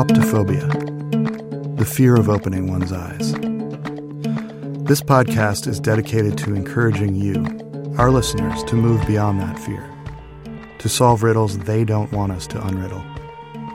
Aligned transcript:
Optophobia, 0.00 0.68
the 1.78 1.86
fear 1.86 2.16
of 2.16 2.28
opening 2.28 2.70
one's 2.70 2.92
eyes. 2.92 3.32
This 4.84 5.00
podcast 5.00 5.66
is 5.66 5.80
dedicated 5.80 6.36
to 6.38 6.54
encouraging 6.54 7.14
you, 7.14 7.46
our 7.96 8.10
listeners, 8.10 8.62
to 8.64 8.74
move 8.74 9.06
beyond 9.06 9.40
that 9.40 9.58
fear, 9.58 9.88
to 10.80 10.88
solve 10.90 11.22
riddles 11.22 11.56
they 11.60 11.84
don't 11.84 12.12
want 12.12 12.32
us 12.32 12.46
to 12.48 12.58
unriddle, 12.58 13.04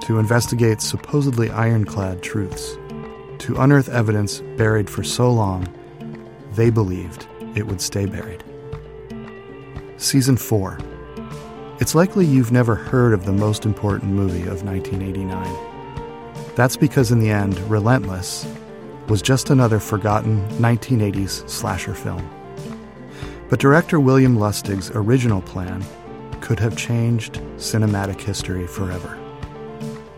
to 0.02 0.20
investigate 0.20 0.80
supposedly 0.80 1.50
ironclad 1.50 2.22
truths, 2.22 2.78
to 3.40 3.56
unearth 3.58 3.90
evidence 3.90 4.42
buried 4.58 4.92
for 4.92 5.04
so 5.04 5.32
long 5.32 5.68
they 6.54 6.70
believed 6.70 7.28
it 7.56 7.66
would 7.66 7.82
stay 7.82 8.06
buried. 8.06 8.44
Season 9.98 10.38
4. 10.38 10.78
It's 11.80 11.96
likely 11.96 12.26
you've 12.26 12.52
never 12.52 12.76
heard 12.76 13.14
of 13.14 13.26
the 13.26 13.34
most 13.34 13.66
important 13.66 14.12
movie 14.12 14.48
of 14.48 14.64
1989. 14.64 16.56
That's 16.56 16.78
because 16.78 17.12
in 17.12 17.20
the 17.20 17.30
end, 17.30 17.58
Relentless 17.70 18.46
was 19.08 19.22
just 19.22 19.50
another 19.50 19.80
forgotten 19.80 20.48
1980s 20.52 21.50
slasher 21.50 21.94
film. 21.94 22.30
But 23.50 23.60
director 23.60 24.00
William 24.00 24.38
Lustig's 24.38 24.90
original 24.92 25.42
plan 25.42 25.84
could 26.42 26.60
have 26.60 26.78
changed 26.78 27.36
cinematic 27.58 28.20
history 28.20 28.68
forever. 28.68 29.18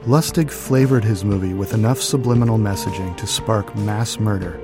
Lustig 0.05 0.49
flavored 0.49 1.03
his 1.03 1.25
movie 1.25 1.53
with 1.53 1.73
enough 1.73 2.01
subliminal 2.01 2.57
messaging 2.57 3.15
to 3.17 3.27
spark 3.27 3.75
mass 3.75 4.19
murder 4.19 4.59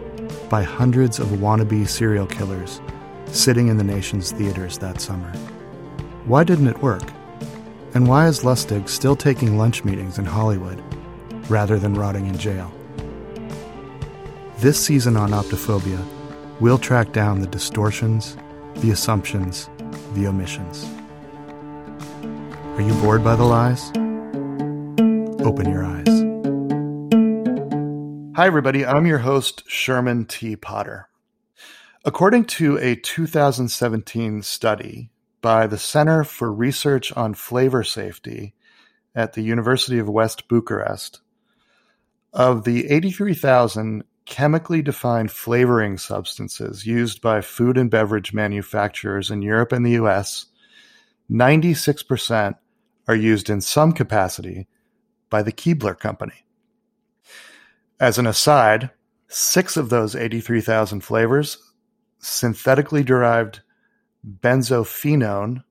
by 0.50 0.64
hundreds 0.64 1.20
of 1.20 1.28
wannabe 1.28 1.88
serial 1.88 2.28
killers 2.28 2.82
sitting 3.28 3.68
in 3.68 3.78
the 3.78 3.84
nation's 3.84 4.32
theaters 4.32 4.78
that 4.78 5.02
summer. 5.02 5.32
Why 6.26 6.44
didn't 6.44 6.68
it 6.68 6.82
work? 6.82 7.04
And 7.94 8.08
why 8.08 8.28
is 8.28 8.42
Lustig 8.42 8.90
still 8.90 9.16
taking 9.16 9.58
lunch 9.58 9.84
meetings 9.84 10.18
in 10.18 10.26
Hollywood 10.26 10.82
rather 11.50 11.78
than 11.78 11.94
rotting 11.94 12.28
in 12.28 12.38
jail. 12.38 12.72
This 14.60 14.80
season 14.84 15.18
on 15.18 15.32
Optophobia, 15.32 16.04
we'll 16.60 16.78
track 16.78 17.12
down 17.12 17.42
the 17.42 17.48
distortions, 17.48 18.38
the 18.76 18.92
assumptions, 18.92 19.70
the 20.14 20.28
omissions. 20.28 20.90
Are 22.78 22.82
you 22.82 22.94
bored 23.02 23.24
by 23.24 23.36
the 23.36 23.44
lies? 23.44 23.90
Open 25.46 25.70
your 25.70 25.84
eyes. 25.84 26.23
Hi, 28.36 28.48
everybody. 28.48 28.84
I'm 28.84 29.06
your 29.06 29.20
host, 29.20 29.62
Sherman 29.68 30.26
T. 30.26 30.56
Potter. 30.56 31.08
According 32.04 32.46
to 32.46 32.80
a 32.80 32.96
2017 32.96 34.42
study 34.42 35.12
by 35.44 35.68
the 35.68 35.78
Center 35.78 36.24
for 36.24 36.52
Research 36.52 37.14
on 37.14 37.36
Flavor 37.36 37.84
Safety 37.84 38.56
at 39.14 39.34
the 39.34 39.44
University 39.44 40.00
of 40.00 40.10
West 40.10 40.48
Bucharest, 40.48 41.22
of 42.34 42.64
the 42.64 42.90
83,000 42.90 44.04
chemically 44.26 44.82
defined 44.82 45.30
flavoring 45.30 46.00
substances 46.00 46.88
used 46.88 47.22
by 47.22 47.40
food 47.40 47.78
and 47.78 47.92
beverage 47.92 48.34
manufacturers 48.34 49.30
in 49.30 49.44
Europe 49.44 49.72
and 49.72 49.86
the 49.86 50.02
US, 50.02 50.48
96% 51.30 52.56
are 53.08 53.16
used 53.16 53.52
in 53.52 53.62
some 53.62 53.92
capacity 53.92 54.66
by 55.30 55.44
the 55.44 55.52
Keebler 55.52 55.96
Company. 56.00 56.43
As 58.04 58.18
an 58.18 58.28
aside, 58.28 58.90
six 59.30 59.78
of 59.78 59.88
those 59.88 60.14
83,000 60.14 61.00
flavors 61.00 61.58
synthetically 62.20 63.02
derived 63.02 63.62
benzophenone, 64.42 65.64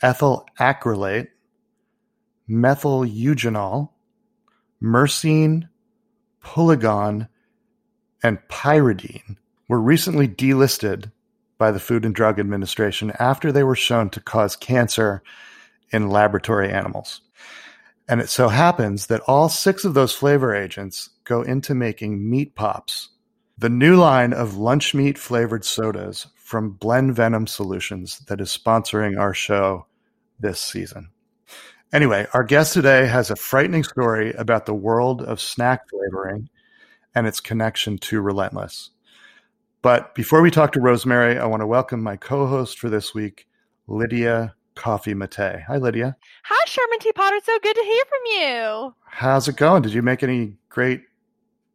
ethyl 0.00 0.46
acrylate, 0.60 1.26
methyl 2.46 3.00
eugenol, 3.00 3.88
myrcene, 4.80 5.68
pulegone, 6.40 7.28
and 8.22 8.38
pyridine 8.48 9.36
were 9.68 9.80
recently 9.80 10.28
delisted 10.28 11.10
by 11.58 11.72
the 11.72 11.80
Food 11.80 12.04
and 12.04 12.14
Drug 12.14 12.38
Administration 12.38 13.12
after 13.18 13.50
they 13.50 13.64
were 13.64 13.74
shown 13.74 14.08
to 14.10 14.20
cause 14.20 14.54
cancer 14.54 15.20
in 15.90 16.10
laboratory 16.10 16.70
animals. 16.70 17.22
And 18.08 18.20
it 18.20 18.28
so 18.28 18.48
happens 18.48 19.06
that 19.06 19.22
all 19.26 19.48
six 19.48 19.84
of 19.84 19.94
those 19.94 20.12
flavor 20.12 20.54
agents 20.54 21.10
go 21.24 21.42
into 21.42 21.74
making 21.74 22.28
meat 22.28 22.54
pops, 22.54 23.10
the 23.56 23.70
new 23.70 23.96
line 23.96 24.32
of 24.32 24.56
lunch 24.56 24.94
meat 24.94 25.16
flavored 25.16 25.64
sodas 25.64 26.26
from 26.36 26.72
Blend 26.72 27.16
Venom 27.16 27.46
Solutions 27.46 28.18
that 28.26 28.40
is 28.40 28.56
sponsoring 28.56 29.18
our 29.18 29.32
show 29.32 29.86
this 30.38 30.60
season. 30.60 31.08
Anyway, 31.92 32.26
our 32.34 32.44
guest 32.44 32.74
today 32.74 33.06
has 33.06 33.30
a 33.30 33.36
frightening 33.36 33.84
story 33.84 34.32
about 34.32 34.66
the 34.66 34.74
world 34.74 35.22
of 35.22 35.40
snack 35.40 35.88
flavoring 35.88 36.48
and 37.14 37.26
its 37.26 37.40
connection 37.40 37.96
to 37.96 38.20
Relentless. 38.20 38.90
But 39.80 40.14
before 40.14 40.42
we 40.42 40.50
talk 40.50 40.72
to 40.72 40.80
Rosemary, 40.80 41.38
I 41.38 41.46
want 41.46 41.60
to 41.60 41.66
welcome 41.66 42.02
my 42.02 42.16
co 42.16 42.46
host 42.46 42.78
for 42.78 42.90
this 42.90 43.14
week, 43.14 43.46
Lydia 43.86 44.54
Coffee 44.74 45.14
Mate. 45.14 45.62
Hi, 45.66 45.76
Lydia. 45.76 46.16
Hi, 46.44 46.64
Sherman 46.66 46.98
T. 47.00 47.12
Potter. 47.12 47.38
So 47.42 47.58
good 47.62 47.74
to 47.74 47.82
hear 47.82 48.02
from 48.08 48.20
you. 48.26 48.94
How's 49.06 49.48
it 49.48 49.56
going? 49.56 49.82
Did 49.82 49.94
you 49.94 50.02
make 50.02 50.22
any 50.22 50.56
great 50.68 51.02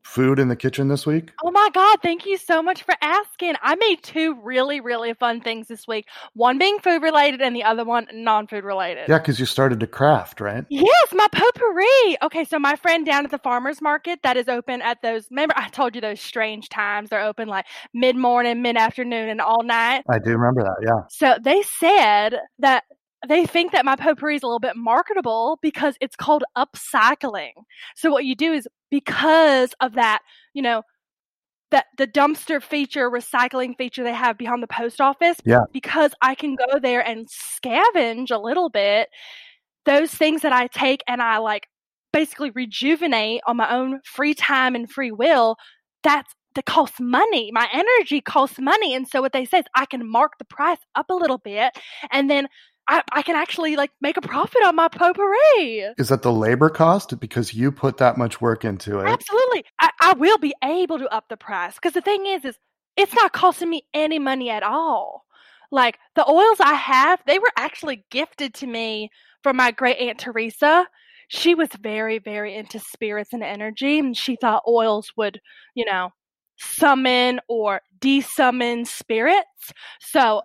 food 0.10 0.40
in 0.40 0.48
the 0.48 0.56
kitchen 0.56 0.88
this 0.88 1.06
week? 1.06 1.32
Oh 1.44 1.52
my 1.52 1.70
God, 1.74 1.98
thank 2.02 2.26
you 2.26 2.38
so 2.38 2.62
much 2.62 2.84
for 2.84 2.96
asking. 3.02 3.54
I 3.62 3.76
made 3.76 4.02
two 4.02 4.40
really, 4.42 4.82
really 4.82 5.14
fun 5.14 5.42
things 5.42 5.68
this 5.68 5.88
week. 5.88 6.08
One 6.34 6.58
being 6.58 6.80
food 6.80 7.02
related 7.04 7.42
and 7.42 7.56
the 7.56 7.64
other 7.64 7.86
one 7.86 8.08
non 8.12 8.48
food 8.48 8.64
related. 8.64 9.08
Yeah, 9.08 9.20
because 9.20 9.40
you 9.40 9.46
started 9.46 9.80
to 9.82 9.88
craft, 9.88 10.42
right? 10.42 10.66
Yes, 10.70 11.14
my 11.14 11.28
potpourri. 11.32 12.18
Okay, 12.24 12.44
so 12.44 12.58
my 12.60 12.76
friend 12.76 13.06
down 13.06 13.26
at 13.26 13.32
the 13.32 13.38
farmer's 13.38 13.82
market 13.82 14.20
that 14.24 14.36
is 14.36 14.50
open 14.50 14.82
at 14.82 15.02
those, 15.02 15.28
remember 15.30 15.54
I 15.56 15.70
told 15.70 15.96
you 15.96 16.02
those 16.02 16.20
strange 16.20 16.70
times. 16.70 17.10
They're 17.10 17.22
open 17.22 17.48
like 17.48 17.66
mid 17.94 18.16
morning, 18.16 18.62
mid 18.62 18.78
afternoon, 18.78 19.30
and 19.30 19.40
all 19.40 19.64
night. 19.64 20.04
I 20.10 20.20
do 20.20 20.32
remember 20.32 20.64
that, 20.64 20.78
yeah. 20.84 21.08
So 21.10 21.38
they 21.42 21.62
said 21.62 22.36
that 22.60 22.84
they 23.28 23.46
think 23.46 23.72
that 23.74 23.86
my 23.86 23.96
potpourri 23.96 24.36
is 24.36 24.44
a 24.44 24.48
little 24.48 24.60
bit 24.60 24.76
marketable 24.76 25.60
because 25.62 25.96
it's 26.00 26.16
called 26.16 26.44
upcycling. 26.58 27.52
So 27.96 28.12
what 28.12 28.26
you 28.26 28.36
do 28.36 28.54
is 28.54 28.68
because 28.90 29.74
of 29.82 29.94
that, 29.94 30.22
you 30.54 30.62
know, 30.62 30.84
that 31.72 31.88
the 31.98 32.08
dumpster 32.08 32.62
feature, 32.62 33.10
recycling 33.10 33.78
feature 33.78 34.04
they 34.04 34.14
have 34.14 34.38
behind 34.38 34.64
the 34.64 34.68
post 34.68 35.02
office. 35.02 35.38
Yeah. 35.46 35.66
Because 35.72 36.14
I 36.22 36.34
can 36.36 36.56
go 36.56 36.80
there 36.80 37.06
and 37.06 37.28
scavenge 37.28 38.32
a 38.32 38.40
little 38.40 38.70
bit. 38.70 39.10
Those 39.86 40.12
things 40.12 40.42
that 40.42 40.54
I 40.54 40.68
take 40.68 41.04
and 41.08 41.22
I 41.22 41.38
like 41.38 41.68
basically 42.12 42.52
rejuvenate 42.52 43.42
on 43.46 43.58
my 43.58 43.72
own 43.72 44.00
free 44.04 44.34
time 44.34 44.76
and 44.76 44.90
free 44.90 45.12
will, 45.12 45.58
that's 46.04 46.34
that 46.56 46.66
costs 46.66 47.00
money. 47.00 47.52
My 47.54 47.68
energy 47.72 48.22
costs 48.22 48.60
money. 48.60 48.96
And 48.96 49.08
so 49.08 49.22
what 49.22 49.34
they 49.34 49.46
say 49.46 49.60
is 49.60 49.66
I 49.76 49.86
can 49.86 50.10
mark 50.10 50.40
the 50.40 50.46
price 50.46 50.80
up 50.96 51.10
a 51.10 51.14
little 51.14 51.38
bit 51.38 51.78
and 52.12 52.30
then 52.30 52.48
I, 52.90 53.04
I 53.12 53.22
can 53.22 53.36
actually 53.36 53.76
like 53.76 53.92
make 54.02 54.18
a 54.18 54.22
profit 54.22 54.64
on 54.66 54.76
my 54.76 54.88
potpourri. 54.88 55.94
Is 56.00 56.10
that 56.10 56.24
the 56.24 56.34
labor 56.34 56.70
cost 56.70 57.20
because 57.20 57.54
you 57.54 57.72
put 57.72 57.98
that 57.98 58.18
much 58.18 58.42
work 58.42 58.66
into 58.66 59.00
it? 59.00 59.08
Absolutely. 59.08 59.64
I, 59.80 59.92
I 60.02 60.14
will 60.14 60.40
be 60.40 60.56
able 60.64 60.98
to 60.98 61.08
up 61.14 61.26
the 61.30 61.38
price 61.38 61.76
because 61.76 61.94
the 61.94 62.02
thing 62.02 62.26
is, 62.26 62.44
is 62.44 62.58
it's 62.98 63.14
not 63.14 63.32
costing 63.32 63.70
me 63.70 63.84
any 63.94 64.18
money 64.18 64.50
at 64.50 64.64
all. 64.64 65.26
Like 65.72 66.00
the 66.16 66.28
oils 66.28 66.60
I 66.60 66.74
have, 66.74 67.22
they 67.28 67.38
were 67.38 67.52
actually 67.56 68.06
gifted 68.10 68.56
to 68.56 68.68
me 68.68 69.12
from 69.44 69.58
my 69.58 69.70
great 69.70 69.98
aunt 70.00 70.18
Teresa. 70.18 70.88
She 71.28 71.54
was 71.54 71.70
very, 71.80 72.18
very 72.18 72.56
into 72.56 72.80
spirits 72.80 73.34
and 73.34 73.44
energy, 73.44 74.00
and 74.00 74.18
she 74.18 74.36
thought 74.36 74.64
oils 74.68 75.12
would, 75.16 75.40
you 75.76 75.86
know, 75.86 76.10
summon 76.58 77.40
or 77.48 77.82
desummon 78.02 78.88
spirits. 78.88 79.72
So 80.02 80.42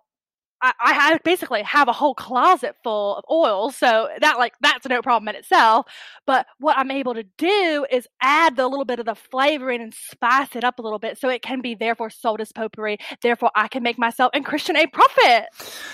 I, 0.65 1.13
I 1.15 1.19
basically 1.25 1.63
have 1.63 1.89
a 1.89 1.93
whole 1.93 2.15
closet 2.15 2.77
full 2.83 3.17
of 3.17 3.25
oil, 3.31 3.71
so 3.71 4.09
that 4.21 4.39
like 4.39 4.55
that's 4.61 4.87
no 4.87 5.03
problem 5.03 5.29
in 5.29 5.37
itself. 5.37 5.87
But 6.27 6.47
what 6.59 6.79
I'm 6.79 6.91
able 6.91 7.15
to 7.15 7.25
do 7.37 7.87
is 7.91 8.07
add 8.21 8.57
the 8.57 8.67
little 8.67 8.85
bit 8.85 8.99
of 8.99 9.07
the 9.07 9.15
flavoring 9.15 9.83
and 9.83 9.93
spice 9.93 10.57
it 10.57 10.65
up 10.65 10.79
a 10.79 10.83
little 10.83 10.99
bit, 10.99 11.19
so 11.19 11.29
it 11.29 11.43
can 11.43 11.61
be 11.61 11.75
therefore 11.75 12.11
sold 12.11 12.41
as 12.41 12.53
potpourri. 12.53 12.99
Therefore, 13.23 13.51
I 13.55 13.69
can 13.69 13.83
make 13.83 13.99
myself 13.99 14.31
and 14.35 14.45
Christian 14.45 14.77
a 14.77 14.87
profit. 14.87 15.47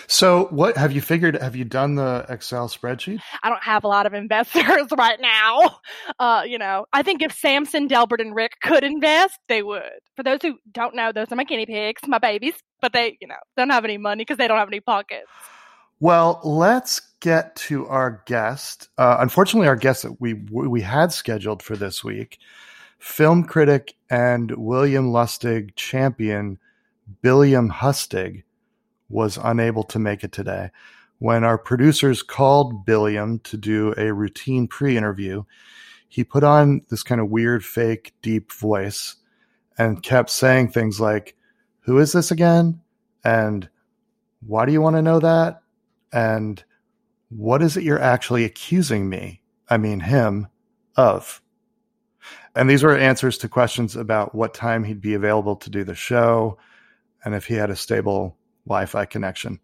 So, 0.06 0.46
what 0.50 0.76
have 0.76 0.92
you 0.92 1.00
figured? 1.00 1.40
Have 1.40 1.56
you 1.56 1.64
done 1.64 1.96
the 1.96 2.26
Excel 2.28 2.68
spreadsheet? 2.68 3.20
I 3.42 3.48
don't 3.48 3.62
have 3.62 3.84
a 3.84 3.88
lot 3.88 4.06
of 4.06 4.14
investors 4.14 4.86
right 4.96 5.20
now. 5.20 5.78
Uh, 6.18 6.42
you 6.46 6.58
know, 6.58 6.86
I 6.92 7.02
think 7.02 7.22
if 7.22 7.32
Samson, 7.32 7.86
Delbert, 7.86 8.20
and 8.20 8.34
Rick 8.34 8.52
could 8.62 8.84
invest, 8.84 9.38
they 9.48 9.62
would. 9.62 9.82
For 10.20 10.24
those 10.24 10.42
who 10.42 10.58
don't 10.70 10.94
know, 10.94 11.12
those 11.12 11.32
are 11.32 11.36
my 11.36 11.44
guinea 11.44 11.64
pigs, 11.64 12.02
my 12.06 12.18
babies 12.18 12.52
but 12.80 12.92
they, 12.92 13.16
you 13.20 13.26
know, 13.26 13.36
don't 13.56 13.70
have 13.70 13.84
any 13.84 13.98
money 13.98 14.22
because 14.22 14.36
they 14.38 14.48
don't 14.48 14.58
have 14.58 14.68
any 14.68 14.80
pockets. 14.80 15.28
Well, 15.98 16.40
let's 16.44 17.00
get 17.20 17.56
to 17.56 17.86
our 17.86 18.22
guest. 18.26 18.88
Uh, 18.96 19.16
unfortunately, 19.20 19.68
our 19.68 19.76
guest 19.76 20.02
that 20.02 20.20
we 20.20 20.34
we 20.34 20.80
had 20.80 21.12
scheduled 21.12 21.62
for 21.62 21.74
this 21.74 22.02
week, 22.02 22.38
film 22.98 23.44
critic 23.44 23.94
and 24.10 24.50
William 24.52 25.10
Lustig 25.10 25.74
champion 25.74 26.58
Billiam 27.22 27.70
Hustig 27.70 28.44
was 29.08 29.38
unable 29.42 29.84
to 29.84 29.98
make 29.98 30.24
it 30.24 30.32
today. 30.32 30.70
When 31.18 31.44
our 31.44 31.58
producers 31.58 32.22
called 32.22 32.86
Billiam 32.86 33.38
to 33.40 33.56
do 33.56 33.94
a 33.98 34.12
routine 34.12 34.68
pre 34.68 34.96
interview, 34.96 35.44
he 36.08 36.24
put 36.24 36.44
on 36.44 36.82
this 36.88 37.02
kind 37.02 37.20
of 37.20 37.30
weird, 37.30 37.64
fake, 37.64 38.14
deep 38.22 38.52
voice 38.52 39.16
and 39.80 40.02
kept 40.02 40.28
saying 40.28 40.68
things 40.68 41.00
like, 41.00 41.34
Who 41.80 41.98
is 41.98 42.12
this 42.12 42.30
again? 42.30 42.82
And 43.24 43.66
why 44.46 44.66
do 44.66 44.72
you 44.72 44.82
want 44.82 44.96
to 44.96 45.02
know 45.02 45.20
that? 45.20 45.62
And 46.12 46.62
what 47.30 47.62
is 47.62 47.78
it 47.78 47.82
you're 47.82 47.98
actually 47.98 48.44
accusing 48.44 49.08
me, 49.08 49.40
I 49.70 49.78
mean 49.78 50.00
him, 50.00 50.48
of? 50.96 51.40
And 52.54 52.68
these 52.68 52.82
were 52.82 52.94
answers 52.94 53.38
to 53.38 53.48
questions 53.48 53.96
about 53.96 54.34
what 54.34 54.52
time 54.52 54.84
he'd 54.84 55.00
be 55.00 55.14
available 55.14 55.56
to 55.56 55.70
do 55.70 55.82
the 55.82 55.94
show 55.94 56.58
and 57.24 57.34
if 57.34 57.46
he 57.46 57.54
had 57.54 57.70
a 57.70 57.76
stable 57.76 58.36
Wi 58.66 58.84
Fi 58.84 59.06
connection. 59.06 59.60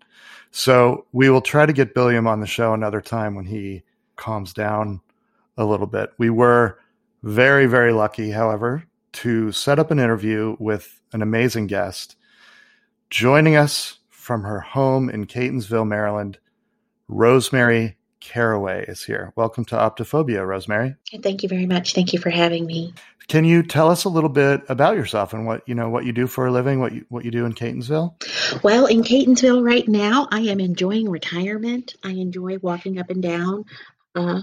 So 0.50 1.04
we 1.12 1.28
will 1.28 1.42
try 1.42 1.66
to 1.66 1.74
get 1.74 1.94
Billiam 1.94 2.26
on 2.26 2.40
the 2.40 2.46
show 2.46 2.72
another 2.72 3.02
time 3.02 3.34
when 3.34 3.44
he 3.44 3.82
calms 4.16 4.54
down 4.54 5.02
a 5.58 5.66
little 5.66 5.86
bit. 5.86 6.10
We 6.16 6.30
were 6.30 6.78
very, 7.22 7.66
very 7.66 7.92
lucky, 7.92 8.30
however, 8.30 8.86
to 9.12 9.52
set 9.52 9.78
up 9.78 9.90
an 9.90 9.98
interview 9.98 10.56
with 10.58 11.00
an 11.12 11.22
amazing 11.22 11.66
guest. 11.66 12.16
Joining 13.10 13.56
us 13.56 13.98
from 14.10 14.42
her 14.42 14.60
home 14.60 15.08
in 15.08 15.26
Catonsville, 15.26 15.86
Maryland, 15.86 16.38
Rosemary 17.08 17.96
Caraway 18.20 18.84
is 18.86 19.04
here. 19.04 19.32
Welcome 19.36 19.64
to 19.66 19.76
Optophobia, 19.76 20.46
Rosemary. 20.46 20.96
Thank 21.22 21.42
you 21.44 21.48
very 21.48 21.66
much. 21.66 21.94
Thank 21.94 22.12
you 22.12 22.18
for 22.18 22.30
having 22.30 22.66
me. 22.66 22.92
Can 23.28 23.44
you 23.44 23.62
tell 23.62 23.90
us 23.90 24.04
a 24.04 24.08
little 24.08 24.30
bit 24.30 24.62
about 24.68 24.96
yourself 24.96 25.32
and 25.32 25.46
what 25.46 25.62
you 25.68 25.74
know 25.74 25.88
what 25.88 26.04
you 26.04 26.12
do 26.12 26.26
for 26.26 26.46
a 26.46 26.52
living, 26.52 26.80
what 26.80 26.92
you 26.92 27.04
what 27.08 27.24
you 27.24 27.30
do 27.30 27.44
in 27.44 27.54
Catonsville? 27.54 28.14
Well, 28.62 28.86
in 28.86 29.02
Catonsville 29.02 29.64
right 29.64 29.86
now, 29.86 30.28
I 30.30 30.40
am 30.40 30.60
enjoying 30.60 31.08
retirement. 31.08 31.94
I 32.04 32.10
enjoy 32.10 32.58
walking 32.58 32.98
up 32.98 33.10
and 33.10 33.22
down. 33.22 33.64
Uh, 34.14 34.42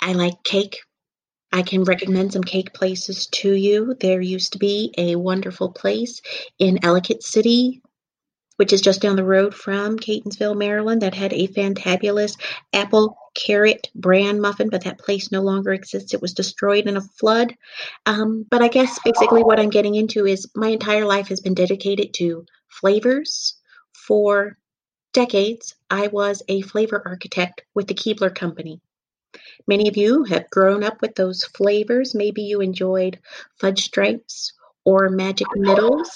I 0.00 0.12
like 0.12 0.42
cake. 0.44 0.78
I 1.52 1.62
can 1.62 1.84
recommend 1.84 2.32
some 2.32 2.44
cake 2.44 2.74
places 2.74 3.26
to 3.26 3.52
you. 3.52 3.94
There 4.00 4.20
used 4.20 4.52
to 4.52 4.58
be 4.58 4.94
a 4.98 5.16
wonderful 5.16 5.70
place 5.70 6.20
in 6.58 6.84
Ellicott 6.84 7.22
City 7.22 7.82
which 8.58 8.72
is 8.72 8.80
just 8.80 9.00
down 9.00 9.14
the 9.14 9.24
road 9.24 9.54
from 9.54 9.96
Catonsville, 9.96 10.56
Maryland, 10.56 11.02
that 11.02 11.14
had 11.14 11.32
a 11.32 11.46
fantabulous 11.46 12.36
apple 12.72 13.16
carrot 13.34 13.88
bran 13.94 14.40
muffin, 14.40 14.68
but 14.68 14.82
that 14.82 14.98
place 14.98 15.30
no 15.30 15.40
longer 15.42 15.72
exists. 15.72 16.12
It 16.12 16.20
was 16.20 16.34
destroyed 16.34 16.88
in 16.88 16.96
a 16.96 17.00
flood. 17.00 17.54
Um, 18.04 18.44
but 18.50 18.60
I 18.60 18.66
guess 18.66 18.98
basically 19.04 19.44
what 19.44 19.60
I'm 19.60 19.70
getting 19.70 19.94
into 19.94 20.26
is 20.26 20.50
my 20.56 20.68
entire 20.68 21.04
life 21.04 21.28
has 21.28 21.40
been 21.40 21.54
dedicated 21.54 22.12
to 22.14 22.46
flavors. 22.68 23.54
For 23.92 24.58
decades, 25.12 25.76
I 25.88 26.08
was 26.08 26.42
a 26.48 26.62
flavor 26.62 27.00
architect 27.06 27.62
with 27.74 27.86
the 27.86 27.94
Keebler 27.94 28.34
Company. 28.34 28.80
Many 29.66 29.88
of 29.88 29.96
you 29.96 30.24
have 30.24 30.50
grown 30.50 30.82
up 30.82 31.02
with 31.02 31.14
those 31.14 31.44
flavors. 31.44 32.14
Maybe 32.14 32.42
you 32.42 32.60
enjoyed 32.60 33.18
fudge 33.60 33.84
stripes 33.84 34.52
or 34.84 35.10
magic 35.10 35.48
middles, 35.54 36.10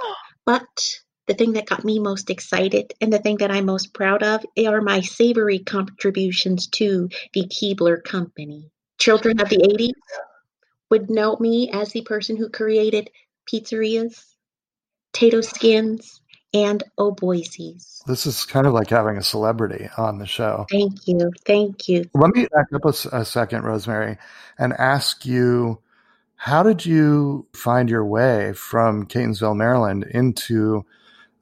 but 0.44 0.98
the 1.28 1.34
thing 1.34 1.52
that 1.52 1.66
got 1.66 1.84
me 1.84 1.98
most 1.98 2.30
excited 2.30 2.94
and 3.00 3.12
the 3.12 3.18
thing 3.18 3.36
that 3.36 3.50
I'm 3.50 3.66
most 3.66 3.92
proud 3.92 4.22
of 4.22 4.44
are 4.66 4.80
my 4.80 5.02
savory 5.02 5.58
contributions 5.60 6.66
to 6.68 7.08
the 7.34 7.44
Keebler 7.44 8.02
Company. 8.02 8.70
Children 8.98 9.40
of 9.40 9.48
the 9.48 9.58
80s 9.58 9.92
would 10.90 11.10
know 11.10 11.36
me 11.38 11.70
as 11.70 11.92
the 11.92 12.02
person 12.02 12.36
who 12.36 12.48
created 12.48 13.10
pizzerias, 13.46 14.24
Tato 15.12 15.40
skins, 15.40 16.20
and 16.54 16.82
Oh 16.96 17.12
Boise's. 17.12 18.02
This 18.06 18.26
is 18.26 18.44
kind 18.44 18.66
of 18.66 18.72
like 18.72 18.90
having 18.90 19.16
a 19.16 19.22
celebrity 19.22 19.88
on 19.96 20.18
the 20.18 20.26
show. 20.26 20.66
Thank 20.70 21.06
you. 21.06 21.30
Thank 21.44 21.88
you. 21.88 22.08
Let 22.14 22.34
me 22.34 22.46
back 22.52 22.66
up 22.72 22.84
a, 22.84 23.16
a 23.16 23.24
second, 23.24 23.64
Rosemary, 23.64 24.16
and 24.58 24.72
ask 24.74 25.26
you 25.26 25.80
how 26.36 26.62
did 26.62 26.86
you 26.86 27.46
find 27.52 27.90
your 27.90 28.04
way 28.04 28.52
from 28.52 29.06
Catonsville, 29.06 29.56
Maryland 29.56 30.04
into 30.12 30.86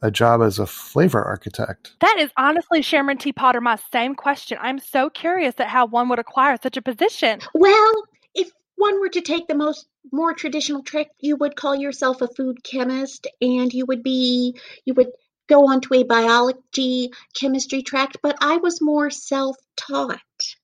a 0.00 0.10
job 0.10 0.40
as 0.40 0.58
a 0.58 0.66
flavor 0.66 1.22
architect? 1.22 1.92
That 2.00 2.16
is 2.18 2.30
honestly, 2.38 2.80
Sherman 2.80 3.18
T. 3.18 3.32
Potter, 3.32 3.60
my 3.60 3.76
same 3.92 4.14
question. 4.14 4.56
I'm 4.60 4.78
so 4.78 5.10
curious 5.10 5.54
at 5.58 5.68
how 5.68 5.86
one 5.86 6.08
would 6.08 6.18
acquire 6.18 6.56
such 6.62 6.78
a 6.78 6.82
position. 6.82 7.40
Well, 7.54 7.92
if 8.34 8.50
one 8.76 9.00
were 9.00 9.08
to 9.08 9.20
take 9.22 9.48
the 9.48 9.54
most 9.54 9.86
more 10.12 10.34
traditional 10.34 10.82
track, 10.82 11.08
you 11.18 11.36
would 11.36 11.56
call 11.56 11.74
yourself 11.74 12.20
a 12.20 12.28
food 12.28 12.62
chemist 12.62 13.26
and 13.40 13.72
you 13.72 13.86
would 13.86 14.02
be, 14.02 14.56
you 14.84 14.94
would 14.94 15.10
go 15.48 15.68
on 15.68 15.80
to 15.80 15.94
a 15.94 16.02
biology, 16.04 17.10
chemistry 17.34 17.82
track, 17.82 18.12
but 18.22 18.36
I 18.40 18.58
was 18.58 18.82
more 18.82 19.10
self 19.10 19.56
taught. 19.76 20.20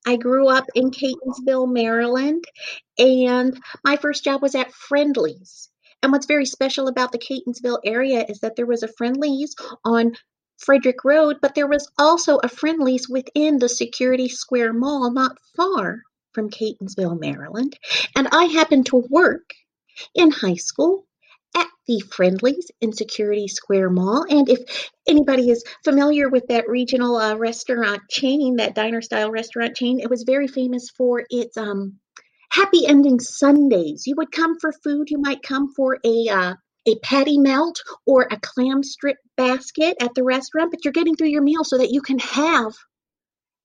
I 0.07 0.17
grew 0.17 0.49
up 0.49 0.67
in 0.75 0.91
Catonsville, 0.91 1.73
Maryland, 1.73 2.45
and 2.99 3.59
my 3.85 3.97
first 3.97 4.25
job 4.25 4.43
was 4.43 4.55
at 4.55 4.73
Friendly's. 4.73 5.71
And 6.03 6.11
what's 6.13 6.27
very 6.27 6.47
special 6.47 6.89
about 6.89 7.13
the 7.13 7.19
Catonsville 7.19 7.81
area 7.85 8.27
is 8.29 8.41
that 8.41 8.57
there 8.57 8.67
was 8.67 8.83
a 8.83 8.89
Friendly's 8.89 9.55
on 9.85 10.13
Frederick 10.59 11.05
Road, 11.05 11.39
but 11.41 11.55
there 11.55 11.69
was 11.69 11.89
also 11.97 12.39
a 12.39 12.49
Friendly's 12.49 13.09
within 13.09 13.59
the 13.59 13.69
Security 13.69 14.29
Square 14.29 14.75
Mall 14.75 15.13
not 15.13 15.39
far 15.57 16.03
from 16.33 16.51
Catonsville, 16.51 17.19
Maryland. 17.19 17.79
And 18.17 18.29
I 18.33 18.45
happened 18.45 18.87
to 18.87 19.05
work 19.11 19.55
in 20.15 20.31
high 20.31 20.55
school 20.55 21.07
at 21.57 21.69
the 21.87 22.01
Friendlies 22.01 22.71
in 22.81 22.93
Security 22.93 23.47
Square 23.49 23.91
Mall. 23.91 24.25
And 24.29 24.49
if 24.49 24.91
anybody 25.07 25.51
is 25.51 25.65
familiar 25.85 26.29
with 26.29 26.47
that 26.49 26.69
regional 26.69 27.17
uh, 27.17 27.37
restaurant 27.37 28.03
chain, 28.11 28.57
that 28.57 28.75
diner 28.75 29.03
style 29.03 29.31
restaurant 29.31 29.77
chain, 29.77 30.01
it 30.01 30.11
was 30.11 30.23
very 30.23 30.49
famous 30.49 30.89
for 30.91 31.25
its 31.29 31.57
um, 31.57 31.99
happy 32.51 32.87
ending 32.87 33.21
Sundays. 33.21 34.05
You 34.07 34.15
would 34.17 34.33
come 34.33 34.59
for 34.59 34.73
food. 34.73 35.11
You 35.11 35.19
might 35.19 35.43
come 35.43 35.73
for 35.75 35.99
a 36.05 36.29
uh, 36.29 36.55
a 36.87 36.99
patty 36.99 37.39
melt 37.39 37.81
or 38.07 38.27
a 38.31 38.41
clam 38.41 38.83
strip 38.83 39.17
basket 39.37 39.97
at 40.01 40.15
the 40.15 40.25
restaurant, 40.25 40.71
but 40.73 40.85
you're 40.85 40.93
getting 40.93 41.15
through 41.15 41.29
your 41.29 41.43
meal 41.43 41.65
so 41.65 41.79
that 41.79 41.93
you 41.93 42.01
can 42.01 42.19
have 42.19 42.75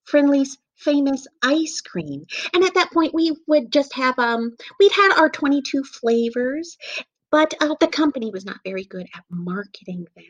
Friendly's 0.05 0.57
famous 0.77 1.27
ice 1.43 1.81
cream. 1.81 2.25
And 2.53 2.63
at 2.63 2.75
that 2.75 2.91
point, 2.91 3.13
we 3.13 3.35
would 3.47 3.71
just 3.71 3.93
have 3.95 4.17
um, 4.19 4.55
we'd 4.79 4.91
had 4.91 5.17
our 5.17 5.29
22 5.29 5.83
flavors, 5.83 6.77
but 7.31 7.53
uh, 7.61 7.75
the 7.79 7.87
company 7.87 8.31
was 8.31 8.45
not 8.45 8.59
very 8.63 8.83
good 8.83 9.07
at 9.15 9.23
marketing 9.29 10.07
them. 10.15 10.25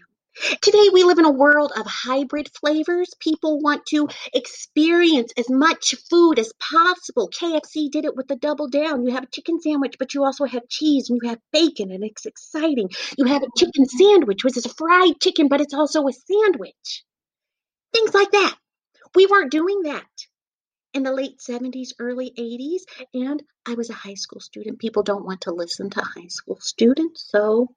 Today, 0.61 0.89
we 0.93 1.03
live 1.03 1.17
in 1.17 1.25
a 1.25 1.31
world 1.31 1.71
of 1.75 1.87
hybrid 1.87 2.49
flavors. 2.59 3.11
People 3.19 3.59
want 3.59 3.87
to 3.87 4.07
experience 4.35 5.33
as 5.35 5.49
much 5.49 5.95
food 6.11 6.37
as 6.37 6.53
possible. 6.59 7.29
KFC 7.29 7.89
did 7.89 8.05
it 8.05 8.15
with 8.15 8.27
the 8.27 8.35
double 8.35 8.69
down. 8.69 9.03
You 9.03 9.13
have 9.15 9.23
a 9.23 9.31
chicken 9.33 9.59
sandwich, 9.59 9.95
but 9.97 10.13
you 10.13 10.23
also 10.23 10.45
have 10.45 10.69
cheese 10.69 11.09
and 11.09 11.19
you 11.21 11.29
have 11.29 11.39
bacon, 11.51 11.91
and 11.91 12.03
it's 12.03 12.27
exciting. 12.27 12.89
You 13.17 13.25
have 13.25 13.41
a 13.41 13.47
chicken 13.57 13.87
sandwich, 13.87 14.43
which 14.43 14.57
is 14.57 14.67
a 14.67 14.73
fried 14.75 15.19
chicken, 15.19 15.47
but 15.47 15.59
it's 15.59 15.73
also 15.73 16.07
a 16.07 16.13
sandwich. 16.13 17.03
Things 17.93 18.13
like 18.13 18.29
that. 18.31 18.55
We 19.15 19.25
weren't 19.25 19.51
doing 19.51 19.83
that 19.83 20.05
in 20.97 21.03
the 21.03 21.13
late 21.13 21.37
70s, 21.37 21.93
early 21.99 22.33
80s, 22.37 22.81
and 23.13 23.43
I 23.67 23.75
was 23.75 23.91
a 23.91 23.93
high 23.93 24.15
school 24.15 24.41
student. 24.41 24.79
People 24.79 25.03
don't 25.03 25.25
want 25.25 25.41
to 25.41 25.51
listen 25.51 25.91
to 25.91 26.01
high 26.01 26.27
school 26.27 26.57
students, 26.59 27.27
so 27.29 27.67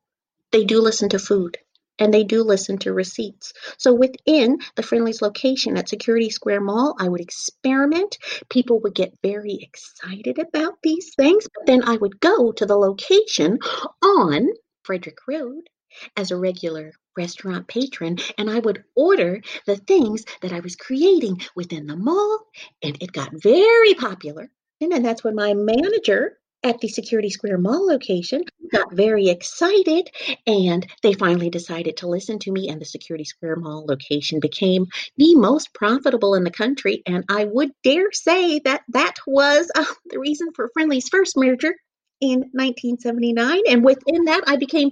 they 0.53 0.65
do 0.65 0.81
listen 0.81 1.11
to 1.11 1.19
food 1.19 1.59
and 1.99 2.15
they 2.15 2.25
do 2.25 2.43
listen 2.43 2.79
to 2.79 2.95
receipts. 2.95 3.53
So 3.77 3.93
within 3.93 4.59
the 4.75 4.83
Friendly's 4.83 5.21
location 5.21 5.77
at 5.77 5.91
Security 5.91 6.31
Square 6.31 6.63
Mall, 6.63 6.97
I 6.99 7.11
would 7.11 7.21
experiment. 7.21 8.17
People 8.49 8.81
would 8.81 8.95
get 8.95 9.13
very 9.23 9.59
excited 9.61 10.39
about 10.39 10.79
these 10.83 11.15
things, 11.15 11.47
but 11.55 11.67
then 11.67 11.85
I 11.85 11.99
would 11.99 12.21
go 12.21 12.53
to 12.53 12.65
the 12.65 12.77
location 12.77 13.59
on 14.03 14.49
Frederick 14.83 15.19
Road 15.29 15.69
as 16.17 16.31
a 16.31 16.37
regular 16.37 16.93
restaurant 17.17 17.69
patron 17.69 18.19
and 18.39 18.49
I 18.49 18.59
would 18.59 18.85
order 18.95 19.41
the 19.67 19.77
things 19.77 20.25
that 20.43 20.53
I 20.53 20.61
was 20.61 20.77
creating 20.77 21.41
within 21.55 21.87
the 21.87 21.97
mall 21.97 22.47
and 22.83 22.97
it 23.03 23.13
got 23.13 23.31
very 23.33 23.95
popular. 23.95 24.51
And 24.81 24.93
then 24.93 25.03
that's 25.03 25.25
when 25.25 25.35
my 25.35 25.53
manager 25.55 26.39
at 26.63 26.79
the 26.81 26.89
Security 26.89 27.31
Square 27.31 27.59
Mall 27.59 27.87
location 27.87 28.45
got 28.71 28.93
very 28.93 29.29
excited 29.29 30.11
and 30.47 30.87
they 31.03 31.15
finally 31.15 31.51
decided 31.51 31.97
to 31.99 32.07
listen 32.07 32.39
to 32.41 32.53
me 32.53 32.69
and 32.69 32.81
the 32.81 32.85
Security 32.87 33.25
Square 33.25 33.57
Mall 33.57 33.87
location 33.87 34.41
became 34.41 34.87
the 35.17 35.35
most 35.37 35.73
profitable 35.75 36.35
in 36.35 36.45
the 36.45 36.51
country 36.51 37.03
and 37.07 37.25
I 37.29 37.45
would 37.45 37.71
dare 37.83 38.13
say 38.13 38.59
that 38.61 38.83
that 38.89 39.15
was 39.27 39.71
uh, 39.75 39.85
the 40.07 40.19
reason 40.19 40.49
for 40.55 40.71
Friendly's 40.73 41.09
first 41.09 41.37
merger 41.37 41.75
in 42.21 42.41
1979 42.53 43.63
and 43.69 43.85
within 43.85 44.27
that 44.27 44.45
I 44.47 44.57
became 44.57 44.91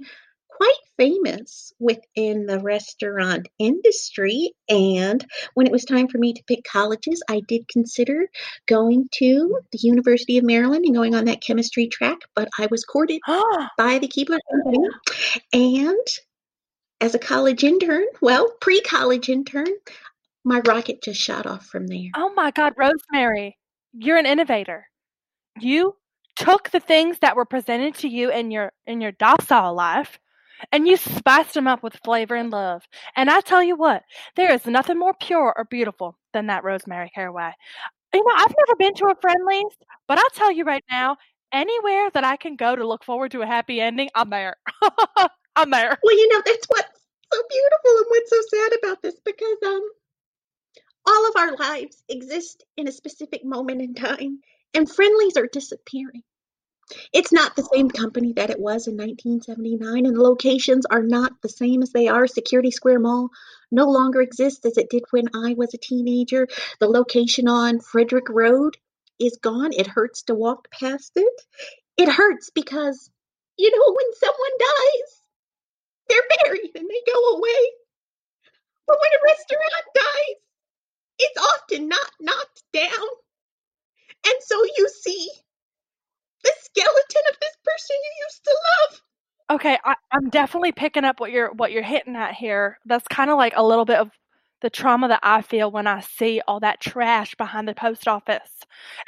quite 0.59 0.75
famous 0.97 1.71
within 1.79 2.45
the 2.45 2.59
restaurant 2.59 3.47
industry. 3.57 4.51
And 4.67 5.25
when 5.53 5.65
it 5.65 5.71
was 5.71 5.85
time 5.85 6.09
for 6.09 6.17
me 6.17 6.33
to 6.33 6.43
pick 6.47 6.65
colleges, 6.65 7.23
I 7.29 7.41
did 7.47 7.69
consider 7.69 8.27
going 8.67 9.07
to 9.13 9.59
the 9.71 9.79
University 9.81 10.37
of 10.37 10.43
Maryland 10.43 10.83
and 10.85 10.93
going 10.93 11.15
on 11.15 11.25
that 11.25 11.41
chemistry 11.41 11.87
track, 11.87 12.17
but 12.35 12.49
I 12.57 12.67
was 12.69 12.83
courted 12.83 13.21
by 13.77 13.99
the 13.99 14.09
Keebler 14.09 14.39
Company. 14.51 14.89
And 15.53 16.07
as 16.99 17.15
a 17.15 17.19
college 17.19 17.63
intern, 17.63 18.03
well, 18.21 18.51
pre 18.59 18.81
college 18.81 19.29
intern, 19.29 19.73
my 20.43 20.61
rocket 20.65 21.01
just 21.01 21.21
shot 21.21 21.45
off 21.45 21.65
from 21.67 21.87
there. 21.87 22.09
Oh 22.17 22.33
my 22.35 22.51
God, 22.51 22.73
Rosemary, 22.77 23.57
you're 23.93 24.17
an 24.17 24.25
innovator. 24.25 24.87
You 25.57 25.95
took 26.35 26.69
the 26.71 26.81
things 26.81 27.19
that 27.19 27.37
were 27.37 27.45
presented 27.45 27.95
to 27.95 28.09
you 28.09 28.29
in 28.29 28.51
your 28.51 28.73
in 28.85 28.99
your 28.99 29.11
docile 29.13 29.73
life 29.73 30.19
and 30.71 30.87
you 30.87 30.97
spiced 30.97 31.53
them 31.53 31.67
up 31.67 31.83
with 31.83 31.99
flavor 32.03 32.35
and 32.35 32.51
love. 32.51 32.83
And 33.15 33.29
I 33.29 33.41
tell 33.41 33.63
you 33.63 33.75
what, 33.75 34.03
there 34.35 34.51
is 34.53 34.65
nothing 34.65 34.97
more 34.99 35.13
pure 35.19 35.53
or 35.55 35.65
beautiful 35.65 36.17
than 36.33 36.47
that 36.47 36.63
Rosemary 36.63 37.11
Caraway. 37.13 37.51
You 38.13 38.23
know, 38.23 38.33
I've 38.35 38.55
never 38.67 38.75
been 38.77 38.93
to 38.95 39.05
a 39.07 39.15
friendlies, 39.21 39.73
but 40.07 40.17
I'll 40.17 40.29
tell 40.33 40.51
you 40.51 40.63
right 40.65 40.83
now, 40.89 41.17
anywhere 41.51 42.09
that 42.13 42.23
I 42.23 42.37
can 42.37 42.55
go 42.55 42.75
to 42.75 42.87
look 42.87 43.03
forward 43.03 43.31
to 43.31 43.41
a 43.41 43.45
happy 43.45 43.81
ending, 43.81 44.09
I'm 44.15 44.29
there. 44.29 44.55
I'm 45.55 45.69
there. 45.71 45.97
Well, 46.03 46.17
you 46.17 46.27
know, 46.29 46.41
that's 46.45 46.65
what's 46.67 47.01
so 47.33 47.41
beautiful 47.49 47.97
and 47.97 48.05
what's 48.09 48.29
so 48.29 48.41
sad 48.49 48.79
about 48.79 49.01
this 49.01 49.15
because 49.23 49.57
um 49.65 49.81
all 51.07 51.29
of 51.29 51.35
our 51.37 51.55
lives 51.57 52.03
exist 52.09 52.63
in 52.77 52.87
a 52.87 52.91
specific 52.91 53.43
moment 53.43 53.81
in 53.81 53.93
time 53.93 54.39
and 54.73 54.89
friendlies 54.89 55.37
are 55.37 55.47
disappearing. 55.51 56.23
It's 57.13 57.31
not 57.31 57.55
the 57.55 57.67
same 57.71 57.89
company 57.89 58.33
that 58.33 58.49
it 58.49 58.59
was 58.59 58.87
in 58.87 58.97
1979, 58.97 60.05
and 60.05 60.15
the 60.15 60.21
locations 60.21 60.85
are 60.85 61.03
not 61.03 61.33
the 61.41 61.49
same 61.49 61.83
as 61.83 61.91
they 61.91 62.07
are. 62.07 62.25
Security 62.25 62.71
Square 62.71 62.99
Mall 62.99 63.29
no 63.71 63.85
longer 63.85 64.21
exists 64.21 64.65
as 64.65 64.77
it 64.77 64.89
did 64.89 65.03
when 65.11 65.27
I 65.35 65.53
was 65.53 65.73
a 65.73 65.77
teenager. 65.77 66.47
The 66.79 66.87
location 66.87 67.47
on 67.47 67.79
Frederick 67.79 68.29
Road 68.29 68.77
is 69.19 69.37
gone. 69.41 69.71
It 69.73 69.87
hurts 69.87 70.23
to 70.23 70.35
walk 70.35 70.69
past 70.71 71.11
it. 71.15 71.41
It 71.97 72.09
hurts 72.09 72.49
because, 72.49 73.11
you 73.57 73.69
know, 73.69 73.95
when 73.95 74.13
someone 74.15 74.57
dies, 74.59 75.21
they're 76.09 76.29
buried 76.43 76.71
and 76.75 76.89
they 76.89 77.13
go 77.13 77.37
away. 77.37 77.71
But 78.87 78.97
when 78.99 79.11
a 79.13 79.25
restaurant 79.31 79.85
dies, 79.93 80.35
it's 81.19 81.37
often 81.37 81.87
not 81.87 82.11
knocked 82.19 82.63
down. 82.73 83.07
And 84.25 84.35
so 84.41 84.63
you 84.77 84.89
see 84.89 85.29
the 86.43 86.51
skeleton 86.63 87.23
of 87.31 87.37
this 87.41 87.57
person 87.63 87.95
you 88.03 88.25
used 88.27 88.43
to 88.43 88.55
love. 88.89 89.01
Okay, 89.51 89.77
I, 89.83 89.95
I'm 90.11 90.29
definitely 90.29 90.71
picking 90.71 91.03
up 91.05 91.19
what 91.19 91.31
you're 91.31 91.51
what 91.53 91.71
you're 91.71 91.83
hitting 91.83 92.15
at 92.15 92.35
here. 92.35 92.77
That's 92.85 93.07
kind 93.07 93.29
of 93.29 93.37
like 93.37 93.53
a 93.55 93.65
little 93.65 93.85
bit 93.85 93.97
of 93.99 94.11
the 94.61 94.69
trauma 94.69 95.07
that 95.07 95.21
I 95.23 95.41
feel 95.41 95.71
when 95.71 95.87
I 95.87 96.01
see 96.01 96.41
all 96.47 96.59
that 96.59 96.81
trash 96.81 97.33
behind 97.35 97.67
the 97.67 97.73
post 97.73 98.07
office, 98.07 98.51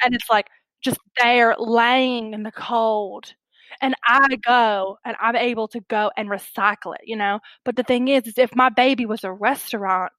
and 0.04 0.14
it's 0.14 0.28
like 0.30 0.48
just 0.82 0.98
there 1.22 1.54
laying 1.58 2.34
in 2.34 2.42
the 2.42 2.52
cold. 2.52 3.34
And 3.80 3.94
I 4.06 4.36
go 4.46 4.98
and 5.04 5.16
I'm 5.20 5.34
able 5.36 5.66
to 5.68 5.80
go 5.88 6.10
and 6.16 6.28
recycle 6.28 6.94
it, 6.94 7.02
you 7.04 7.16
know. 7.16 7.40
But 7.64 7.76
the 7.76 7.82
thing 7.82 8.08
is, 8.08 8.26
is 8.26 8.38
if 8.38 8.54
my 8.54 8.68
baby 8.68 9.06
was 9.06 9.24
a 9.24 9.32
restaurant, 9.32 10.12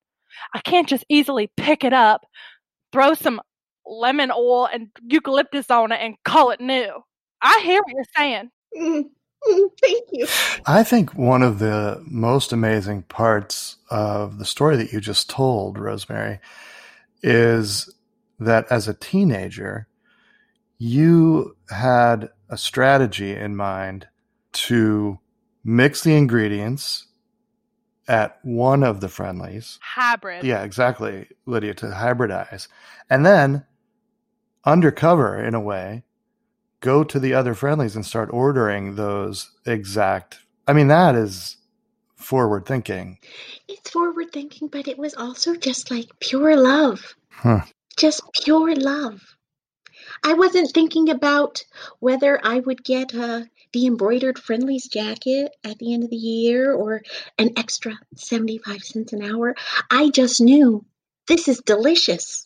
I 0.53 0.60
can't 0.62 0.88
just 0.88 1.05
easily 1.10 1.51
pick 1.58 1.84
it 1.84 1.93
up, 1.93 2.25
throw 2.93 3.13
some 3.15 3.41
lemon 3.86 4.32
oil 4.32 4.68
and 4.72 4.90
eucalyptus 5.08 5.70
on 5.70 5.92
it 5.92 6.00
and 6.02 6.16
call 6.24 6.52
it 6.52 6.62
new. 6.62 7.04
I 7.42 7.62
hear 7.63 7.80
what 7.82 7.94
you're 7.94 8.06
saying. 8.18 8.52
Mm, 8.78 9.10
mm, 9.48 9.70
thank 9.82 10.10
you. 10.12 10.28
I 10.66 10.84
think 10.84 11.13
one 11.16 11.44
of 11.44 11.60
the 11.60 12.02
most 12.06 12.54
amazing 12.54 13.04
parts 13.04 13.78
of 13.90 14.40
the 14.40 14.46
story 14.46 14.78
that 14.78 14.94
you 14.94 15.00
just 15.00 15.30
told, 15.30 15.78
Rosemary, 15.78 16.40
is 17.22 17.94
that 18.40 18.66
as 18.70 18.88
a 18.88 18.94
teenager, 18.94 19.88
you 20.78 21.56
had 21.70 22.30
a 22.50 22.58
strategy 22.58 23.36
in 23.36 23.56
mind 23.56 24.08
to 24.52 25.20
mix 25.63 26.02
the 26.04 26.16
ingredients 26.16 27.08
at 28.08 28.38
one 28.44 28.84
of 28.84 29.00
the 29.00 29.08
friendlies. 29.08 29.80
Hybrid. 29.82 30.44
Yeah, 30.44 30.63
exactly, 30.63 31.28
Lydia, 31.46 31.74
to 31.75 31.88
hybridize. 31.88 32.68
And 33.10 33.25
then 33.25 33.66
undercover 34.65 35.43
in 35.43 35.53
a 35.53 35.60
way, 35.60 36.03
go 36.79 37.03
to 37.03 37.20
the 37.20 37.34
other 37.34 37.53
friendlies 37.53 37.96
and 37.96 38.05
start 38.05 38.29
ordering 38.32 38.96
those 38.96 39.51
exact. 39.65 40.39
I 40.67 40.74
mean, 40.74 40.88
that 40.88 41.15
is 41.15 41.58
forward 42.15 42.65
thinking. 42.65 43.17
It's 43.67 43.89
forward 43.89 44.32
thinking, 44.32 44.67
but 44.67 44.88
it 44.88 44.98
was 44.98 45.13
also 45.13 45.55
just 45.55 45.91
like 45.91 46.08
pure 46.20 46.55
love. 46.55 47.15
Huh. 47.29 47.62
Just 47.98 48.22
pure 48.34 48.75
love. 48.75 49.22
I 50.24 50.34
wasn't 50.34 50.72
thinking 50.72 51.10
about 51.10 51.63
whether 52.00 52.39
I 52.43 52.60
would 52.60 52.84
get 52.84 53.13
uh, 53.13 53.41
the 53.74 53.88
embroidered 53.88 54.39
friendlies 54.39 54.88
jacket 54.88 55.51
at 55.63 55.79
the 55.79 55.93
end 55.93 56.03
of 56.03 56.10
the 56.10 56.15
year 56.15 56.74
or 56.74 57.01
an 57.38 57.51
extra 57.58 57.93
75 58.15 58.84
cents 58.84 59.13
an 59.13 59.24
hour. 59.24 59.55
I 59.91 60.10
just 60.10 60.39
knew 60.39 60.86
this 61.27 61.48
is 61.48 61.60
delicious. 61.60 62.46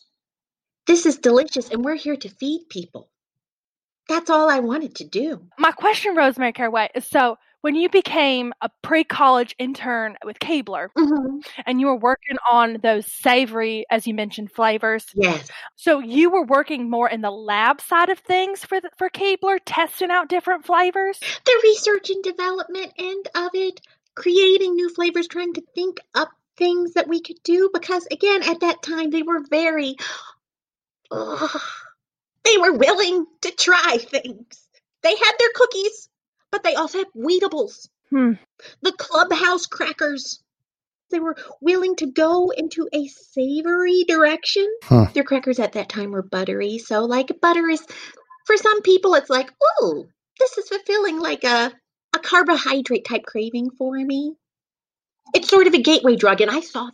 This 0.88 1.04
is 1.04 1.18
delicious, 1.18 1.68
and 1.68 1.84
we're 1.84 1.96
here 1.96 2.16
to 2.16 2.28
feed 2.30 2.62
people. 2.70 3.10
That's 4.08 4.30
all 4.30 4.48
I 4.50 4.60
wanted 4.60 4.94
to 4.96 5.04
do. 5.04 5.42
My 5.58 5.70
question, 5.70 6.16
Rosemary 6.16 6.54
Caraway, 6.54 6.88
is 6.94 7.06
so 7.06 7.36
when 7.60 7.74
you 7.74 7.90
became 7.90 8.54
a 8.62 8.70
pre-college 8.82 9.54
intern 9.58 10.16
with 10.24 10.38
Keebler 10.38 10.88
Mhm. 10.96 11.46
and 11.66 11.78
you 11.78 11.88
were 11.88 11.98
working 11.98 12.38
on 12.50 12.78
those 12.82 13.04
savory, 13.12 13.84
as 13.90 14.06
you 14.06 14.14
mentioned, 14.14 14.50
flavors. 14.50 15.04
Yes. 15.14 15.50
So 15.76 15.98
you 15.98 16.30
were 16.30 16.46
working 16.46 16.88
more 16.88 17.08
in 17.10 17.20
the 17.20 17.30
lab 17.30 17.82
side 17.82 18.08
of 18.08 18.20
things 18.20 18.64
for 18.64 18.80
the, 18.80 18.88
for 18.96 19.10
Keebler, 19.10 19.58
testing 19.66 20.10
out 20.10 20.28
different 20.28 20.64
flavors. 20.64 21.18
The 21.20 21.60
research 21.64 22.08
and 22.08 22.24
development 22.24 22.94
end 22.96 23.28
of 23.34 23.50
it, 23.52 23.82
creating 24.14 24.74
new 24.74 24.88
flavors, 24.88 25.28
trying 25.28 25.52
to 25.52 25.62
think 25.74 26.00
up 26.14 26.30
things 26.56 26.94
that 26.94 27.08
we 27.08 27.20
could 27.20 27.42
do 27.44 27.68
because, 27.74 28.06
again, 28.10 28.42
at 28.44 28.60
that 28.60 28.82
time, 28.82 29.10
they 29.10 29.22
were 29.22 29.42
very. 29.50 29.96
Ugh, 31.10 31.60
they 32.44 32.58
were 32.58 32.72
willing 32.72 33.26
to 33.42 33.50
try 33.50 33.98
things. 33.98 34.68
They 35.02 35.14
had 35.16 35.32
their 35.38 35.50
cookies, 35.54 36.08
but 36.50 36.62
they 36.62 36.74
also 36.74 36.98
had 36.98 37.08
Wheatables. 37.16 37.88
Hmm. 38.10 38.32
the 38.80 38.92
clubhouse 38.92 39.66
crackers. 39.66 40.42
They 41.10 41.20
were 41.20 41.36
willing 41.60 41.96
to 41.96 42.06
go 42.06 42.50
into 42.50 42.88
a 42.92 43.06
savory 43.06 44.04
direction. 44.04 44.66
Huh. 44.84 45.06
Their 45.12 45.24
crackers 45.24 45.58
at 45.58 45.72
that 45.72 45.90
time 45.90 46.10
were 46.10 46.22
buttery, 46.22 46.78
so 46.78 47.04
like 47.04 47.40
butter 47.40 47.68
is 47.68 47.84
for 48.46 48.56
some 48.56 48.82
people 48.82 49.14
it's 49.14 49.30
like, 49.30 49.52
ooh, 49.82 50.08
this 50.38 50.56
is 50.56 50.68
fulfilling 50.68 51.18
like 51.18 51.44
a 51.44 51.72
a 52.14 52.18
carbohydrate 52.18 53.04
type 53.06 53.24
craving 53.26 53.70
for 53.70 53.94
me. 53.94 54.34
It's 55.34 55.48
sort 55.48 55.66
of 55.66 55.74
a 55.74 55.82
gateway 55.82 56.16
drug, 56.16 56.40
and 56.40 56.50
I 56.50 56.60
saw 56.60 56.84
that. 56.84 56.92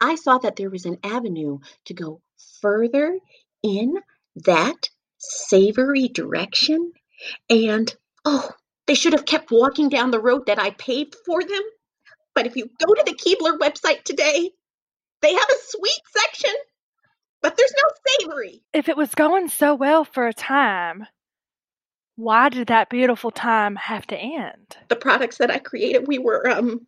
I 0.00 0.14
saw 0.14 0.38
that 0.38 0.56
there 0.56 0.70
was 0.70 0.86
an 0.86 0.98
avenue 1.04 1.58
to 1.84 1.94
go 1.94 2.20
further 2.60 3.18
in 3.62 3.94
that 4.44 4.88
savory 5.18 6.08
direction, 6.08 6.92
and 7.48 7.94
oh, 8.24 8.50
they 8.86 8.94
should 8.94 9.12
have 9.12 9.26
kept 9.26 9.50
walking 9.50 9.88
down 9.88 10.10
the 10.10 10.20
road 10.20 10.46
that 10.46 10.58
I 10.58 10.70
paved 10.70 11.16
for 11.26 11.42
them. 11.42 11.62
But 12.34 12.46
if 12.46 12.56
you 12.56 12.70
go 12.84 12.94
to 12.94 13.02
the 13.04 13.12
Keebler 13.14 13.58
website 13.58 14.04
today, 14.04 14.50
they 15.20 15.34
have 15.34 15.48
a 15.50 15.64
sweet 15.66 16.00
section, 16.16 16.54
but 17.42 17.56
there's 17.56 17.74
no 17.76 18.26
savory. 18.26 18.62
If 18.72 18.88
it 18.88 18.96
was 18.96 19.14
going 19.14 19.48
so 19.48 19.74
well 19.74 20.04
for 20.04 20.26
a 20.26 20.32
time, 20.32 21.06
why 22.16 22.48
did 22.48 22.68
that 22.68 22.90
beautiful 22.90 23.30
time 23.30 23.76
have 23.76 24.06
to 24.08 24.16
end? 24.16 24.76
The 24.88 24.96
products 24.96 25.38
that 25.38 25.50
I 25.50 25.58
created, 25.58 26.06
we 26.06 26.18
were 26.18 26.48
um 26.48 26.86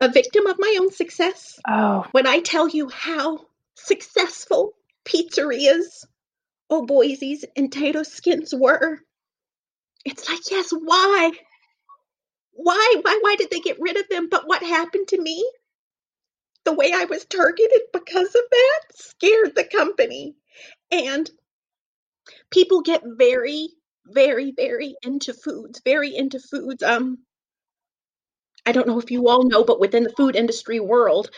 a 0.00 0.08
victim 0.08 0.46
of 0.46 0.56
my 0.58 0.76
own 0.80 0.90
success. 0.90 1.60
Oh, 1.68 2.06
When 2.10 2.26
I 2.26 2.40
tell 2.40 2.68
you 2.68 2.88
how 2.88 3.46
successful 3.74 4.72
pizzerias, 5.04 6.04
oh 6.70 6.86
Boise's 6.86 7.44
and 7.56 7.72
Tato 7.72 8.02
Skins 8.02 8.54
were, 8.54 8.98
it's 10.04 10.28
like, 10.28 10.50
yes, 10.50 10.70
why? 10.70 11.30
Why? 12.52 12.94
Why? 13.02 13.18
Why 13.20 13.36
did 13.36 13.50
they 13.50 13.60
get 13.60 13.80
rid 13.80 13.96
of 13.96 14.08
them? 14.08 14.28
But 14.28 14.46
what 14.46 14.62
happened 14.62 15.08
to 15.08 15.20
me? 15.20 15.48
The 16.64 16.74
way 16.74 16.92
I 16.94 17.04
was 17.04 17.24
targeted 17.24 17.82
because 17.92 18.34
of 18.34 18.42
that 18.50 18.80
scared 18.94 19.54
the 19.54 19.64
company. 19.64 20.36
And 20.90 21.30
people 22.50 22.82
get 22.82 23.02
very, 23.04 23.70
very, 24.06 24.52
very 24.56 24.94
into 25.02 25.34
foods, 25.34 25.80
very 25.84 26.14
into 26.14 26.38
foods. 26.38 26.82
Um, 26.82 27.18
I 28.64 28.72
don't 28.72 28.86
know 28.86 29.00
if 29.00 29.10
you 29.10 29.28
all 29.28 29.48
know, 29.48 29.64
but 29.64 29.80
within 29.80 30.04
the 30.04 30.14
food 30.16 30.36
industry 30.36 30.78
world, 30.78 31.30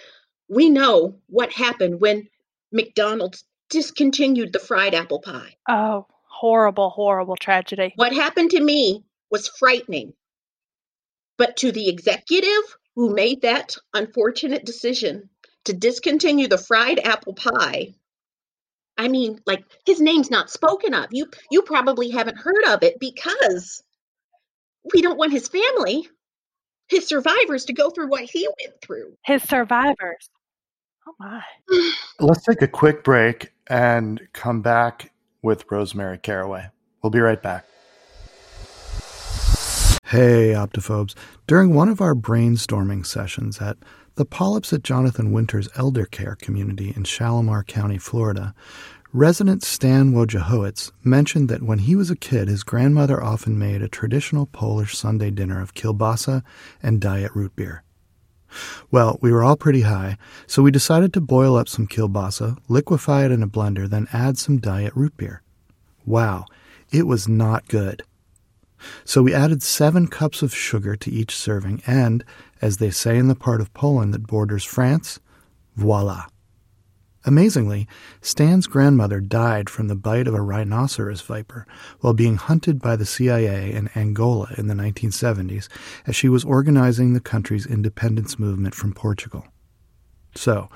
we 0.54 0.70
know 0.70 1.16
what 1.26 1.52
happened 1.52 2.00
when 2.00 2.28
McDonald's 2.73 3.44
discontinued 3.70 4.52
the 4.52 4.58
fried 4.58 4.94
apple 4.94 5.20
pie. 5.20 5.56
oh, 5.68 6.06
horrible, 6.28 6.90
horrible 6.90 7.37
tragedy. 7.37 7.92
What 7.96 8.12
happened 8.12 8.50
to 8.50 8.61
me 8.61 9.04
was 9.30 9.49
frightening. 9.49 10.12
But 11.37 11.56
to 11.58 11.73
the 11.73 11.88
executive 11.88 12.76
who 12.94 13.14
made 13.14 13.42
that 13.42 13.76
unfortunate 13.92 14.64
decision 14.64 15.30
to 15.64 15.73
discontinue 15.73 16.49
the 16.49 16.58
fried 16.58 17.00
apple 17.00 17.34
pie, 17.34 17.94
I 18.96 19.08
mean, 19.08 19.40
like 19.46 19.64
his 19.87 20.00
name's 20.00 20.30
not 20.30 20.50
spoken 20.50 20.94
of. 20.94 21.06
You 21.11 21.26
you 21.50 21.62
probably 21.62 22.11
haven't 22.11 22.38
heard 22.38 22.64
of 22.68 22.82
it 22.82 23.00
because 23.00 23.82
we 24.92 25.02
don't 25.02 25.18
want 25.18 25.32
his 25.32 25.49
family, 25.49 26.08
his 26.88 27.08
survivors 27.08 27.64
to 27.66 27.73
go 27.73 27.90
through 27.90 28.08
what 28.08 28.23
he 28.23 28.46
went 28.46 28.80
through. 28.82 29.16
His 29.25 29.42
survivors. 29.42 30.28
Oh 31.06 31.14
my. 31.18 31.42
Let's 32.18 32.44
take 32.44 32.62
a 32.62 32.68
quick 32.68 33.04
break 33.04 33.52
and 33.66 34.20
come 34.32 34.62
back 34.62 35.12
with 35.42 35.64
Rosemary 35.70 36.18
Caraway. 36.18 36.68
We'll 37.02 37.11
be 37.11 37.20
right 37.20 37.42
back. 37.42 37.66
Hey, 40.06 40.52
Optophobes. 40.54 41.14
During 41.46 41.75
one 41.75 41.88
of 41.88 42.00
our 42.00 42.14
brainstorming 42.14 43.04
sessions 43.04 43.61
at 43.61 43.76
the 44.14 44.25
Polyps 44.25 44.73
at 44.73 44.84
Jonathan 44.84 45.32
Winter's 45.32 45.68
Elder 45.76 46.06
Care 46.06 46.37
community 46.37 46.92
in 46.94 47.04
Shalimar 47.04 47.64
County, 47.64 47.99
Florida, 47.99 48.54
resident 49.12 49.62
Stan 49.62 50.12
Wojciechowicz 50.12 50.92
mentioned 51.02 51.49
that 51.49 51.62
when 51.62 51.80
he 51.80 51.96
was 51.96 52.11
a 52.11 52.16
kid, 52.16 52.49
his 52.49 52.62
grandmother 52.62 53.23
often 53.23 53.58
made 53.58 53.82
a 53.82 53.88
traditional 53.88 54.46
Polish 54.46 54.96
Sunday 54.96 55.30
dinner 55.30 55.61
of 55.61 55.75
kielbasa 55.75 56.42
and 56.82 57.00
diet 57.00 57.32
root 57.34 57.56
beer. 57.56 57.82
Well, 58.90 59.18
we 59.20 59.32
were 59.32 59.42
all 59.42 59.56
pretty 59.56 59.82
high, 59.82 60.16
so 60.46 60.62
we 60.62 60.70
decided 60.70 61.12
to 61.12 61.20
boil 61.20 61.56
up 61.56 61.68
some 61.68 61.87
kielbasa, 61.87 62.58
liquefy 62.68 63.25
it 63.25 63.32
in 63.32 63.42
a 63.42 63.49
blender, 63.49 63.88
then 63.88 64.08
add 64.12 64.38
some 64.38 64.58
diet 64.58 64.94
root 64.94 65.16
beer. 65.16 65.42
Wow, 66.06 66.46
it 66.90 67.06
was 67.06 67.26
not 67.28 67.68
good. 67.68 68.02
So 69.04 69.23
we 69.23 69.34
added 69.34 69.62
seven 69.62 70.08
cups 70.08 70.42
of 70.42 70.54
sugar 70.54 70.96
to 70.96 71.11
each 71.11 71.34
serving, 71.34 71.82
and, 71.87 72.25
as 72.61 72.76
they 72.76 72.90
say 72.90 73.16
in 73.16 73.28
the 73.28 73.34
part 73.34 73.61
of 73.61 73.73
Poland 73.75 74.12
that 74.14 74.26
borders 74.26 74.64
France, 74.64 75.20
voila. 75.76 76.26
Amazingly, 77.26 77.88
Stan's 78.21 78.66
grandmother 78.66 79.21
died 79.21 79.71
from 79.71 79.88
the 79.88 79.97
bite 79.97 80.28
of 80.28 80.35
a 80.35 80.43
rhinoceros 80.43 81.23
viper 81.23 81.66
while 82.00 82.12
being 82.12 82.37
hunted 82.37 82.83
by 82.83 82.97
the 82.97 83.07
CIA 83.07 83.73
in 83.73 83.88
Angola 83.95 84.49
in 84.59 84.66
the 84.66 84.75
1970s 84.75 85.69
as 86.07 86.14
she 86.14 86.28
was 86.28 86.45
organizing 86.45 87.14
the 87.14 87.21
country's 87.21 87.66
independence 87.66 88.38
movement 88.38 88.75
from 88.75 88.93
Portugal. 88.93 89.47
So, 90.35 90.69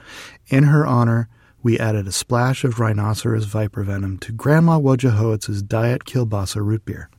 in 0.47 0.65
her 0.65 0.87
honor, 0.87 1.29
we 1.63 1.79
added 1.79 2.07
a 2.07 2.13
splash 2.13 2.65
of 2.65 2.81
rhinoceros 2.81 3.45
viper 3.45 3.83
venom 3.83 4.17
to 4.19 4.33
Grandma 4.33 4.79
Wojciechowicz's 4.79 5.63
diet 5.63 6.05
kielbasa 6.05 6.65
root 6.65 6.85
beer. 6.85 7.11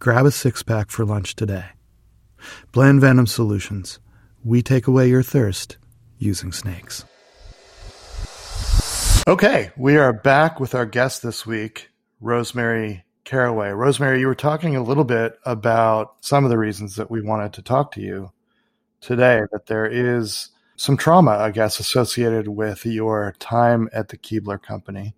Grab 0.00 0.26
a 0.26 0.32
six 0.32 0.62
pack 0.64 0.90
for 0.90 1.04
lunch 1.04 1.36
today. 1.36 1.66
Blend 2.72 3.00
Venom 3.00 3.28
Solutions. 3.28 4.00
We 4.42 4.62
take 4.62 4.88
away 4.88 5.08
your 5.08 5.22
thirst 5.22 5.76
using 6.18 6.50
snakes. 6.50 7.04
Okay, 9.28 9.70
we 9.76 9.96
are 9.98 10.12
back 10.12 10.58
with 10.58 10.74
our 10.74 10.84
guest 10.84 11.22
this 11.22 11.46
week, 11.46 11.90
Rosemary 12.20 13.04
Caraway. 13.22 13.70
Rosemary, 13.70 14.18
you 14.18 14.26
were 14.26 14.34
talking 14.34 14.74
a 14.74 14.82
little 14.82 15.04
bit 15.04 15.38
about 15.44 16.16
some 16.20 16.42
of 16.42 16.50
the 16.50 16.58
reasons 16.58 16.96
that 16.96 17.08
we 17.08 17.22
wanted 17.22 17.52
to 17.52 17.62
talk 17.62 17.92
to 17.92 18.00
you 18.00 18.32
today, 19.00 19.42
that 19.52 19.66
there 19.66 19.86
is 19.86 20.48
some 20.74 20.96
trauma, 20.96 21.30
I 21.32 21.52
guess, 21.52 21.78
associated 21.78 22.48
with 22.48 22.84
your 22.84 23.36
time 23.38 23.88
at 23.92 24.08
the 24.08 24.16
Keebler 24.16 24.60
Company. 24.60 25.14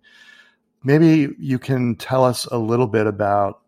Maybe 0.83 1.33
you 1.39 1.57
can 1.57 1.95
tell 1.95 2.23
us 2.23 2.45
a 2.45 2.59
little 2.59 2.87
bit 2.87 3.07
about 3.07 3.61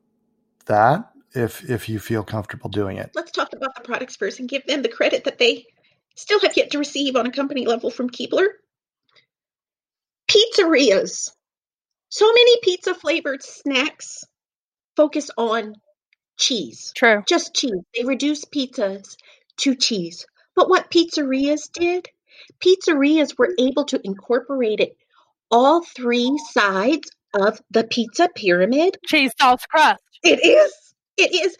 that 0.67 1.10
if 1.34 1.67
if 1.67 1.89
you 1.89 1.98
feel 1.98 2.24
comfortable 2.24 2.70
doing 2.70 2.98
it. 2.98 3.10
Let's 3.15 3.32
talk 3.32 3.53
about 3.53 3.74
the 3.74 3.82
products 3.82 4.15
first 4.15 4.39
and 4.39 4.48
give 4.48 4.67
them 4.67 4.84
the 4.84 4.89
credit 4.89 5.24
that 5.24 5.39
they 5.39 5.65
still 6.13 6.39
have 6.41 6.56
yet 6.56 6.70
to 6.72 6.77
receive 6.77 7.15
on 7.15 7.25
a 7.25 7.32
company 7.32 7.65
level 7.65 7.89
from 7.89 8.12
Keebler. 8.12 8.48
Pizzerias. 10.38 11.32
So 12.10 12.27
many 12.27 12.60
pizza 12.62 12.94
flavored 12.94 13.41
snacks 13.41 14.24
focus 14.96 15.32
on 15.36 15.74
cheese. 16.38 16.91
True. 16.96 17.24
Just 17.27 17.56
cheese. 17.56 17.82
They 17.96 18.03
reduce 18.03 18.46
pizzas 18.46 19.15
to 19.58 19.75
cheese. 19.75 20.27
But 20.56 20.70
what 20.70 20.91
pizzerias 20.91 21.72
did, 21.72 22.08
pizzerias 22.63 23.38
were 23.38 23.53
able 23.58 23.86
to 23.86 24.00
incorporate 24.03 24.80
it 24.80 24.95
all 25.50 25.84
three 25.84 26.38
sides 26.52 27.10
of 27.34 27.60
the 27.71 27.86
pizza 27.86 28.30
pyramid. 28.36 28.97
Cheese 29.08 29.32
sauce 29.39 29.65
crust. 29.65 30.04
It 30.23 30.39
is. 30.43 30.73
It 31.17 31.34
is. 31.34 31.58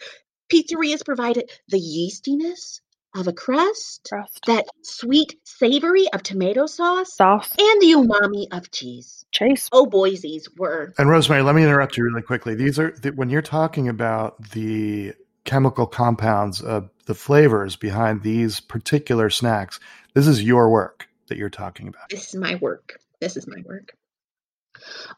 Pizzerias 0.52 1.04
provided 1.04 1.50
the 1.68 1.80
yeastiness 1.80 2.80
of 3.14 3.26
a 3.26 3.32
crust, 3.32 4.06
Crust. 4.08 4.40
that 4.46 4.66
sweet 4.82 5.36
savory 5.44 6.06
of 6.12 6.22
tomato 6.22 6.66
sauce, 6.66 7.14
Sauce. 7.14 7.50
and 7.58 7.80
the 7.80 7.92
umami 7.92 8.46
of 8.56 8.70
cheese. 8.70 9.24
Cheese. 9.32 9.68
Oh, 9.72 9.86
Boise's 9.86 10.48
were. 10.56 10.92
And 10.98 11.08
Rosemary, 11.08 11.42
let 11.42 11.54
me 11.54 11.62
interrupt 11.62 11.96
you 11.96 12.04
really 12.04 12.22
quickly. 12.22 12.54
These 12.54 12.78
are 12.78 12.92
the, 12.92 13.10
when 13.10 13.30
you're 13.30 13.42
talking 13.42 13.88
about 13.88 14.50
the 14.50 15.14
chemical 15.44 15.86
compounds 15.86 16.60
of 16.60 16.90
the 17.06 17.14
flavors 17.14 17.74
behind 17.76 18.22
these 18.22 18.60
particular 18.60 19.30
snacks. 19.30 19.80
This 20.14 20.26
is 20.26 20.42
your 20.42 20.68
work 20.68 21.08
that 21.28 21.38
you're 21.38 21.48
talking 21.48 21.88
about. 21.88 22.10
This 22.10 22.28
is 22.28 22.34
my 22.34 22.56
work. 22.56 22.98
This 23.20 23.36
is 23.36 23.46
my 23.46 23.62
work. 23.64 23.92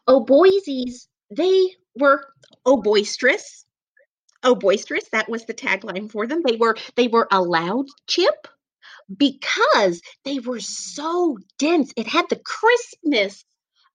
Oh, 0.07 0.21
Boise's, 0.21 1.07
they 1.29 1.67
were 1.97 2.25
oh 2.65 2.77
boisterous. 2.81 3.65
Oh, 4.43 4.55
boisterous. 4.55 5.07
That 5.11 5.29
was 5.29 5.45
the 5.45 5.53
tagline 5.53 6.11
for 6.11 6.25
them. 6.27 6.41
They 6.45 6.55
were 6.55 6.75
they 6.95 7.07
were 7.07 7.27
a 7.31 7.41
loud 7.41 7.85
chip 8.07 8.47
because 9.15 10.01
they 10.23 10.39
were 10.39 10.59
so 10.59 11.37
dense. 11.59 11.93
It 11.95 12.07
had 12.07 12.25
the 12.29 12.41
crispness 12.43 13.43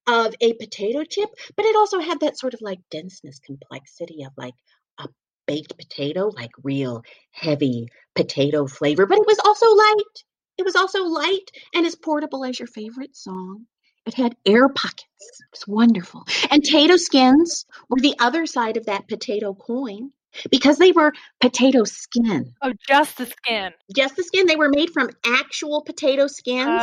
of 0.06 0.34
a 0.40 0.52
potato 0.54 1.02
chip, 1.04 1.30
but 1.56 1.66
it 1.66 1.76
also 1.76 1.98
had 1.98 2.20
that 2.20 2.38
sort 2.38 2.54
of 2.54 2.60
like 2.60 2.78
denseness, 2.90 3.40
complexity 3.40 4.22
of 4.24 4.32
like 4.36 4.54
a 4.98 5.08
baked 5.46 5.76
potato, 5.76 6.30
like 6.34 6.52
real 6.62 7.02
heavy 7.32 7.88
potato 8.14 8.66
flavor. 8.66 9.06
But 9.06 9.18
it 9.18 9.26
was 9.26 9.40
also 9.44 9.66
light. 9.74 10.24
It 10.58 10.64
was 10.64 10.76
also 10.76 11.04
light 11.04 11.50
and 11.74 11.84
as 11.84 11.96
portable 11.96 12.44
as 12.44 12.58
your 12.58 12.68
favorite 12.68 13.16
song. 13.16 13.66
It 14.06 14.14
had 14.14 14.36
air 14.46 14.68
pockets. 14.68 15.02
It 15.20 15.50
was 15.50 15.66
wonderful. 15.66 16.24
And 16.50 16.62
potato 16.62 16.96
skins 16.96 17.66
were 17.88 18.00
the 18.00 18.14
other 18.20 18.46
side 18.46 18.76
of 18.76 18.86
that 18.86 19.08
potato 19.08 19.52
coin 19.52 20.12
because 20.50 20.78
they 20.78 20.92
were 20.92 21.12
potato 21.40 21.84
skin. 21.84 22.54
Oh, 22.62 22.72
just 22.88 23.18
the 23.18 23.26
skin. 23.26 23.72
Just 23.94 24.16
the 24.16 24.22
skin. 24.22 24.46
They 24.46 24.56
were 24.56 24.68
made 24.68 24.90
from 24.90 25.10
actual 25.24 25.82
potato 25.82 26.26
skins. 26.26 26.82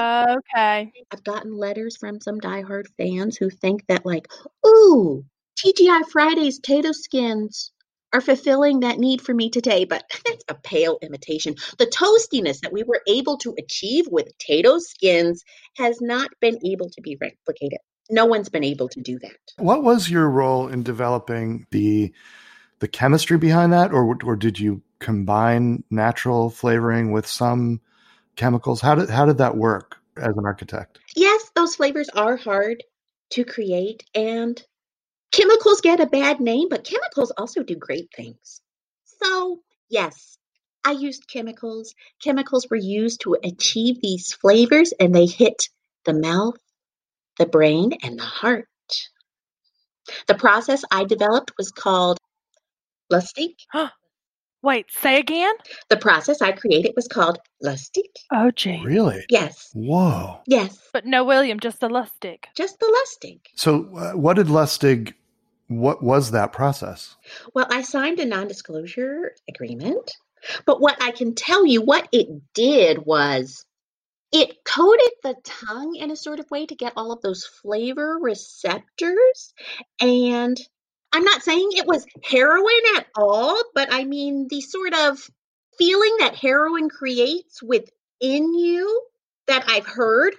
Okay. 0.56 0.92
I've 1.12 1.24
gotten 1.24 1.58
letters 1.58 1.98
from 1.98 2.22
some 2.22 2.40
diehard 2.40 2.86
fans 2.98 3.38
who 3.38 3.50
think 3.50 3.86
that, 3.88 4.06
like, 4.06 4.28
ooh, 4.66 5.26
TGI 5.64 6.10
Fridays 6.12 6.60
potato 6.60 6.92
skins 6.92 7.72
are 8.14 8.22
fulfilling 8.22 8.82
that 8.82 9.00
need 9.00 9.22
for 9.22 9.34
me 9.34 9.50
today, 9.50 9.86
but 9.86 10.04
that's 10.26 10.44
a 10.48 10.56
pale 10.56 10.98
imitation. 11.02 11.56
The 11.78 11.88
toastiness 11.88 12.62
that 12.62 12.72
we 12.72 12.84
were 12.84 13.02
able 13.08 13.38
to 13.40 13.56
achieve 13.58 14.06
with 14.10 14.28
potato 14.38 14.78
skins 14.80 15.44
has 15.78 16.00
not 16.00 16.30
been 16.40 16.60
able 16.66 16.90
to 16.92 17.02
be 17.02 17.18
replicated. 17.18 17.78
No 18.10 18.26
one's 18.26 18.50
been 18.50 18.64
able 18.64 18.90
to 18.90 19.02
do 19.02 19.18
that. 19.20 19.38
What 19.58 19.84
was 19.84 20.10
your 20.10 20.30
role 20.30 20.68
in 20.68 20.84
developing 20.84 21.66
the 21.72 22.14
the 22.84 22.88
chemistry 22.90 23.38
behind 23.38 23.72
that, 23.72 23.94
or 23.94 24.18
or 24.26 24.36
did 24.36 24.60
you 24.60 24.82
combine 25.00 25.86
natural 25.90 26.50
flavoring 26.50 27.14
with 27.14 27.26
some 27.26 27.80
chemicals? 28.36 28.82
How 28.82 28.94
did 28.96 29.10
how 29.10 29.26
did 29.26 29.38
that 29.38 29.56
work 29.56 29.96
as 30.18 30.36
an 30.36 30.46
architect? 30.46 31.00
Yes, 31.16 31.50
those 31.56 31.78
flavors 31.78 32.10
are 32.10 32.36
hard 32.36 32.84
to 33.30 33.46
create, 33.46 34.04
and 34.14 34.62
chemicals 35.32 35.80
get 35.80 36.02
a 36.02 36.06
bad 36.06 36.42
name, 36.42 36.68
but 36.68 36.84
chemicals 36.84 37.32
also 37.38 37.64
do 37.64 37.78
great 37.78 38.10
things. 38.14 38.60
So, 39.06 39.62
yes, 39.90 40.38
I 40.84 40.92
used 40.92 41.30
chemicals. 41.30 41.96
Chemicals 42.22 42.68
were 42.70 42.76
used 42.76 43.22
to 43.22 43.38
achieve 43.42 44.02
these 44.02 44.34
flavors, 44.34 44.92
and 45.00 45.16
they 45.16 45.26
hit 45.26 45.70
the 46.04 46.14
mouth, 46.14 46.58
the 47.40 47.46
brain, 47.46 47.94
and 48.04 48.20
the 48.20 48.26
heart. 48.26 48.68
The 50.28 50.36
process 50.36 50.84
I 50.92 51.06
developed 51.06 51.54
was 51.58 51.72
called 51.72 52.18
Lustig. 53.12 53.56
Wait, 54.62 54.86
say 54.92 55.20
again? 55.20 55.54
The 55.90 55.98
process 55.98 56.42
I 56.42 56.54
created 56.54 56.94
was 56.96 57.08
called 57.08 57.38
Lustig. 57.62 58.08
Oh, 58.32 58.50
gee. 58.52 58.82
Really? 58.84 59.26
Yes, 59.30 59.70
Whoa. 59.74 60.40
yes, 60.48 60.80
But 60.94 61.06
no 61.06 61.26
William, 61.26 61.60
just 61.60 61.82
the 61.82 61.90
lustig. 61.90 62.46
just 62.56 62.80
the 62.80 62.86
Lustig. 62.86 63.40
So, 63.56 63.90
uh, 63.98 64.14
what 64.14 64.36
did 64.36 64.48
Lustig? 64.48 65.14
What 65.68 66.02
was 66.04 66.32
that 66.32 66.54
process? 66.54 67.16
Well, 67.54 67.68
I 67.70 67.82
signed 67.82 68.20
a 68.20 68.26
non 68.26 68.48
disclosure 68.48 69.34
agreement, 69.50 70.12
but 70.66 70.80
what 70.80 71.02
I 71.02 71.12
can 71.12 71.36
tell 71.36 71.66
you, 71.66 71.82
what 71.82 72.08
it 72.14 72.28
did 72.54 73.06
was 73.06 73.66
it 74.32 74.64
coated 74.66 75.12
the 75.24 75.36
tongue 75.44 75.96
in 75.96 76.10
a 76.10 76.16
sort 76.16 76.40
of 76.40 76.50
way 76.52 76.66
to 76.68 76.76
get 76.76 76.94
all 76.96 77.12
of 77.12 77.22
those 77.22 77.46
flavor 77.46 78.18
receptors. 78.22 79.54
And 80.00 80.58
I'm 81.14 81.24
not 81.24 81.44
saying 81.44 81.70
it 81.72 81.86
was 81.86 82.06
heroin 82.24 82.98
at 82.98 83.06
all, 83.16 83.62
but 83.76 83.90
I 83.92 84.04
mean 84.04 84.48
the 84.50 84.62
sort 84.62 84.94
of 84.96 85.20
feeling 85.78 86.16
that 86.20 86.36
heroin 86.36 86.90
creates 86.90 87.62
within 87.62 88.54
you 88.54 89.04
that 89.48 89.66
I've 89.68 89.86
heard 89.86 90.36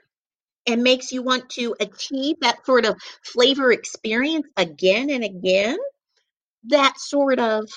and 0.67 0.83
makes 0.83 1.13
you 1.13 1.23
want 1.23 1.49
to 1.51 1.77
achieve 1.79 2.37
that 2.41 2.65
sort 2.67 2.87
of 2.87 2.97
flavor 3.23 3.71
experience 3.71 4.47
again 4.57 5.11
and 5.11 5.23
again. 5.23 5.79
That 6.65 6.99
sort 6.99 7.39
of 7.39 7.69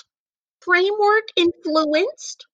framework 0.62 1.26
influenced 1.36 2.48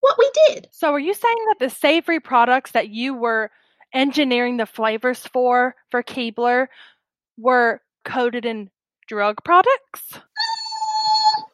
what 0.00 0.16
we 0.18 0.30
did. 0.48 0.68
So, 0.72 0.92
are 0.92 0.98
you 0.98 1.14
saying 1.14 1.44
that 1.48 1.58
the 1.60 1.70
savory 1.70 2.20
products 2.20 2.72
that 2.72 2.88
you 2.88 3.14
were 3.14 3.50
engineering 3.94 4.56
the 4.56 4.66
flavors 4.66 5.26
for 5.26 5.76
for 5.90 6.02
Keebler 6.02 6.66
were 7.36 7.80
coated 8.04 8.44
in 8.44 8.70
drug 9.06 9.38
products? 9.44 10.20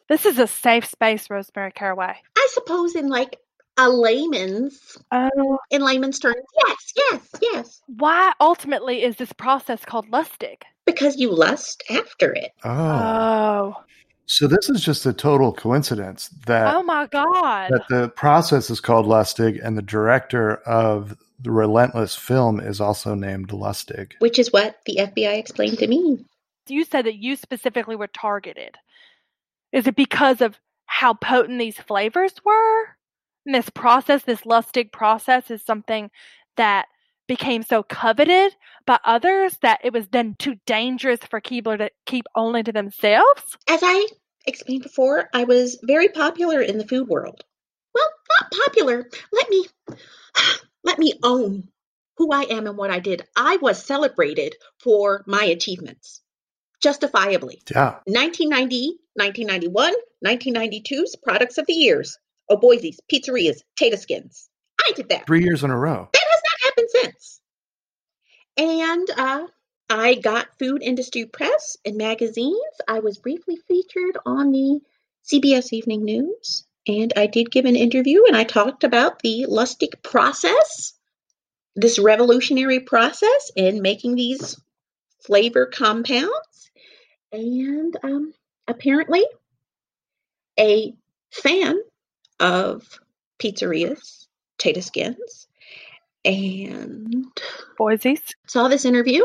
This 0.09 0.25
is 0.25 0.39
a 0.39 0.47
safe 0.47 0.87
space, 0.87 1.29
Rosemary 1.29 1.73
Caraway. 1.73 2.17
I 2.37 2.49
suppose 2.53 2.95
in 2.95 3.09
like 3.09 3.39
a 3.79 3.89
layman's 3.89 4.97
Oh, 5.13 5.59
in 5.71 5.83
layman's 5.83 6.19
terms. 6.19 6.37
Yes, 6.67 6.93
yes, 6.97 7.29
yes. 7.41 7.83
why 7.87 8.33
ultimately 8.41 9.03
is 9.03 9.17
this 9.17 9.33
process 9.33 9.85
called 9.85 10.11
lustig? 10.11 10.63
Because 10.87 11.17
you 11.17 11.31
lust 11.31 11.83
after 11.91 12.33
it. 12.33 12.53
Oh. 12.65 12.71
Oh, 12.71 13.77
so 14.27 14.47
this 14.47 14.69
is 14.69 14.83
just 14.83 15.07
a 15.07 15.13
total 15.13 15.53
coincidence 15.55 16.29
that 16.47 16.75
oh 16.75 16.83
my 16.83 17.07
God! 17.07 17.71
that 17.71 17.89
the 17.89 18.11
process 18.11 18.69
is 18.69 18.79
called 18.79 19.07
Lustig 19.07 19.59
and 19.65 19.77
the 19.77 19.83
director 19.83 20.57
of 20.67 21.17
the 21.41 21.51
Relentless 21.51 22.15
film 22.15 22.61
is 22.61 22.79
also 22.81 23.15
named 23.15 23.49
Lustig. 23.49 24.13
Which 24.19 24.39
is 24.39 24.53
what 24.53 24.81
the 24.85 24.97
FBI 24.97 25.39
explained 25.39 25.79
to 25.79 25.87
me. 25.87 26.27
You 26.71 26.85
said 26.85 27.07
that 27.07 27.17
you 27.17 27.37
specifically 27.37 27.97
were 27.97 28.09
targeted. 28.09 28.77
Is 29.73 29.87
it 29.87 29.97
because 29.97 30.41
of 30.41 30.59
how 30.87 31.15
potent 31.15 31.59
these 31.59 31.79
flavors 31.79 32.35
were? 32.45 32.85
And 33.47 33.55
this 33.55 33.71
process, 33.71 34.23
this 34.23 34.43
lustig 34.43 34.93
process, 34.93 35.51
is 35.51 35.63
something 35.63 36.11
that 36.57 36.87
became 37.27 37.63
so 37.63 37.83
coveted 37.83 38.55
by 38.87 38.99
others 39.05 39.57
that 39.63 39.81
it 39.85 39.93
was 39.93 40.09
then 40.09 40.35
too 40.39 40.57
dangerous 40.67 41.21
for 41.21 41.41
Keebler 41.41 41.79
to 41.79 41.91
keep 42.07 42.25
only 42.35 42.63
to 42.63 42.73
themselves? 42.73 43.57
As 43.69 43.81
I 43.83 44.09
explained 44.47 44.83
before, 44.83 45.29
I 45.33 45.45
was 45.45 45.79
very 45.83 46.09
popular 46.09 46.61
in 46.61 46.79
the 46.79 46.87
food 46.87 47.07
world. 47.09 47.45
Well, 47.95 48.09
not 48.41 48.53
popular. 48.67 49.09
Let 49.33 49.51
me 49.51 49.67
let 50.85 50.99
me 50.99 51.15
own 51.23 51.69
who 52.17 52.33
I 52.33 52.43
am 52.43 52.67
and 52.67 52.77
what 52.77 52.91
I 52.91 52.99
did. 52.99 53.23
I 53.37 53.59
was 53.59 53.83
celebrated 53.83 54.55
for 54.81 55.23
my 55.27 55.45
achievements. 55.45 56.23
Justifiably. 56.83 57.61
Yeah. 57.71 57.99
1990, 58.07 58.99
1991, 59.15 59.95
1992's 60.25 61.17
products 61.17 61.59
of 61.59 61.67
the 61.67 61.73
years. 61.73 62.19
Oh, 62.49 62.57
Boise's, 62.57 63.01
pizzerias, 63.13 63.63
Tato 63.79 63.97
Skins. 63.97 64.49
I 64.81 64.93
did 64.95 65.09
that. 65.11 65.27
Three 65.27 65.43
years 65.43 65.65
in 65.65 65.71
a 65.71 65.77
row. 65.77 66.09
That 66.13 66.25
has 66.31 66.43
not 66.45 66.65
happened 66.65 66.89
since. 66.91 67.41
And 68.57 69.11
uh, 69.17 69.47
I 69.91 70.15
got 70.15 70.59
food 70.59 70.83
industry 70.83 71.25
press 71.27 71.77
and 71.85 71.97
magazines. 71.97 72.59
I 72.87 73.01
was 73.01 73.19
briefly 73.19 73.57
featured 73.69 74.19
on 74.27 74.53
the 74.53 74.81
CBS 75.25 75.73
Evening 75.73 76.05
News, 76.05 76.67
and 76.87 77.13
I 77.17 77.27
did 77.27 77.51
give 77.51 77.65
an 77.65 77.77
interview, 77.77 78.23
and 78.27 78.37
I 78.37 78.45
talked 78.45 78.85
about 78.85 79.21
the 79.21 79.47
Lustig 79.49 80.03
process, 80.03 80.95
this 81.77 81.99
revolutionary 81.99 82.81
process 82.81 83.51
in 83.55 83.83
making 83.83 84.15
these 84.15 84.61
flavor 85.21 85.67
compounds. 85.67 86.48
And 87.33 87.97
um, 88.03 88.33
apparently, 88.67 89.25
a 90.59 90.95
fan 91.31 91.79
of 92.41 93.01
pizzerias, 93.39 94.27
Tato 94.59 94.81
Skins, 94.81 95.47
and 96.25 97.27
Boise's? 97.77 98.21
saw 98.47 98.69
this 98.69 98.85
interview 98.85 99.25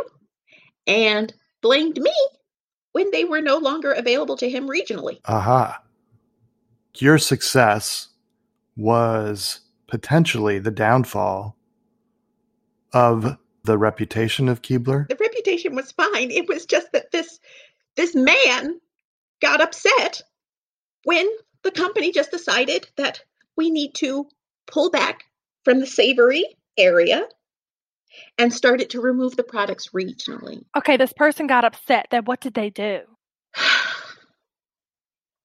and 0.86 1.34
blamed 1.62 1.98
me 1.98 2.14
when 2.92 3.10
they 3.12 3.26
were 3.26 3.42
no 3.42 3.58
longer 3.58 3.92
available 3.92 4.38
to 4.38 4.50
him 4.50 4.68
regionally. 4.68 5.20
Aha. 5.26 5.82
Your 6.98 7.18
success 7.18 8.10
was 8.76 9.62
potentially 9.88 10.60
the 10.60 10.72
downfall 10.72 11.56
of 12.94 13.38
the 13.64 13.78
reputation 13.78 14.48
of 14.50 14.62
Keebler. 14.62 15.08
The 15.08 15.18
reputation 15.20 15.76
was 15.76 15.92
fine. 15.92 16.30
It 16.30 16.48
was 16.48 16.66
just 16.66 16.92
that 16.92 17.12
this 17.12 17.40
this 17.96 18.16
man 18.16 18.80
got 19.42 19.62
upset 19.62 20.22
when 21.04 21.28
the 21.64 21.72
company 21.72 22.12
just 22.12 22.32
decided 22.32 22.88
that 22.98 23.22
we 23.56 23.70
need 23.70 23.94
to 23.96 24.28
pull 24.68 24.90
back 24.90 25.24
from 25.64 25.80
the 25.80 25.88
savory 25.88 26.46
area 26.78 27.28
and 28.38 28.54
started 28.54 28.92
to 28.92 29.02
remove 29.02 29.36
the 29.36 29.44
products 29.44 29.90
regionally. 29.90 30.64
Okay, 30.78 30.98
this 30.98 31.14
person 31.14 31.48
got 31.48 31.66
upset. 31.66 32.08
Then 32.12 32.26
what 32.26 32.42
did 32.42 32.54
they 32.54 32.70
do? 32.70 33.02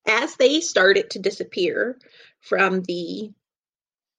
As 0.06 0.36
they 0.36 0.60
started 0.60 1.10
to 1.10 1.18
disappear 1.18 1.98
from 2.40 2.82
the 2.82 3.30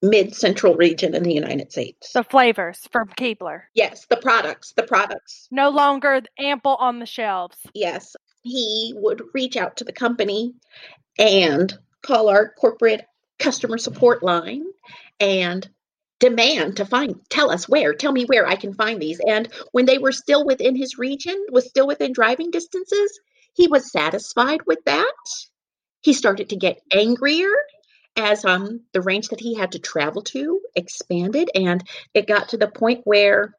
mid 0.02 0.36
central 0.36 0.76
region 0.76 1.16
in 1.16 1.24
the 1.24 1.34
United 1.34 1.72
States. 1.72 2.14
The 2.14 2.24
flavors 2.24 2.88
from 2.92 3.10
Keebler. 3.10 3.64
Yes, 3.74 4.06
the 4.06 4.18
products, 4.18 4.74
the 4.74 4.84
products. 4.84 5.48
No 5.52 5.70
longer 5.70 6.22
ample 6.40 6.76
on 6.76 7.00
the 7.00 7.06
shelves. 7.06 7.58
Yes, 7.74 8.16
he 8.42 8.94
would 8.96 9.22
reach 9.34 9.58
out 9.58 9.78
to 9.78 9.84
the 9.84 9.94
company 9.94 10.54
and 11.18 11.78
call 12.02 12.30
our 12.30 12.54
corporate 12.54 13.06
customer 13.40 13.78
support 13.78 14.24
line 14.24 14.64
and 15.20 15.68
demand 16.20 16.78
to 16.78 16.86
find 16.86 17.16
tell 17.30 17.50
us 17.50 17.68
where 17.70 17.94
tell 17.94 18.12
me 18.12 18.26
where 18.26 18.46
i 18.46 18.56
can 18.56 18.74
find 18.74 19.02
these 19.02 19.22
and 19.26 19.48
when 19.72 19.86
they 19.86 19.98
were 19.98 20.12
still 20.12 20.46
within 20.46 20.76
his 20.76 20.98
region 20.98 21.46
was 21.50 21.66
still 21.66 21.88
within 21.88 22.12
driving 22.12 22.52
distances 22.52 23.20
he 23.54 23.68
was 23.68 23.92
satisfied 23.92 24.60
with 24.68 24.80
that 24.86 25.14
he 26.02 26.12
started 26.12 26.50
to 26.50 26.58
get 26.58 26.82
angrier 26.92 27.52
as 28.16 28.44
um 28.46 28.82
the 28.94 29.02
range 29.02 29.30
that 29.30 29.40
he 29.40 29.56
had 29.56 29.72
to 29.74 29.80
travel 29.80 30.22
to 30.22 30.60
expanded 30.76 31.50
and 31.56 31.84
it 32.14 32.28
got 32.28 32.50
to 32.50 32.58
the 32.58 32.68
point 32.68 33.02
where 33.06 33.54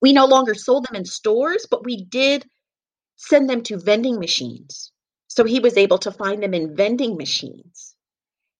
we 0.00 0.12
no 0.12 0.26
longer 0.26 0.54
sold 0.54 0.86
them 0.86 0.96
in 0.96 1.04
stores 1.04 1.66
but 1.70 1.84
we 1.84 2.04
did 2.04 2.44
send 3.16 3.48
them 3.48 3.62
to 3.62 3.78
vending 3.78 4.18
machines. 4.18 4.92
So 5.28 5.44
he 5.44 5.60
was 5.60 5.76
able 5.76 5.98
to 5.98 6.12
find 6.12 6.42
them 6.42 6.54
in 6.54 6.76
vending 6.76 7.16
machines. 7.16 7.94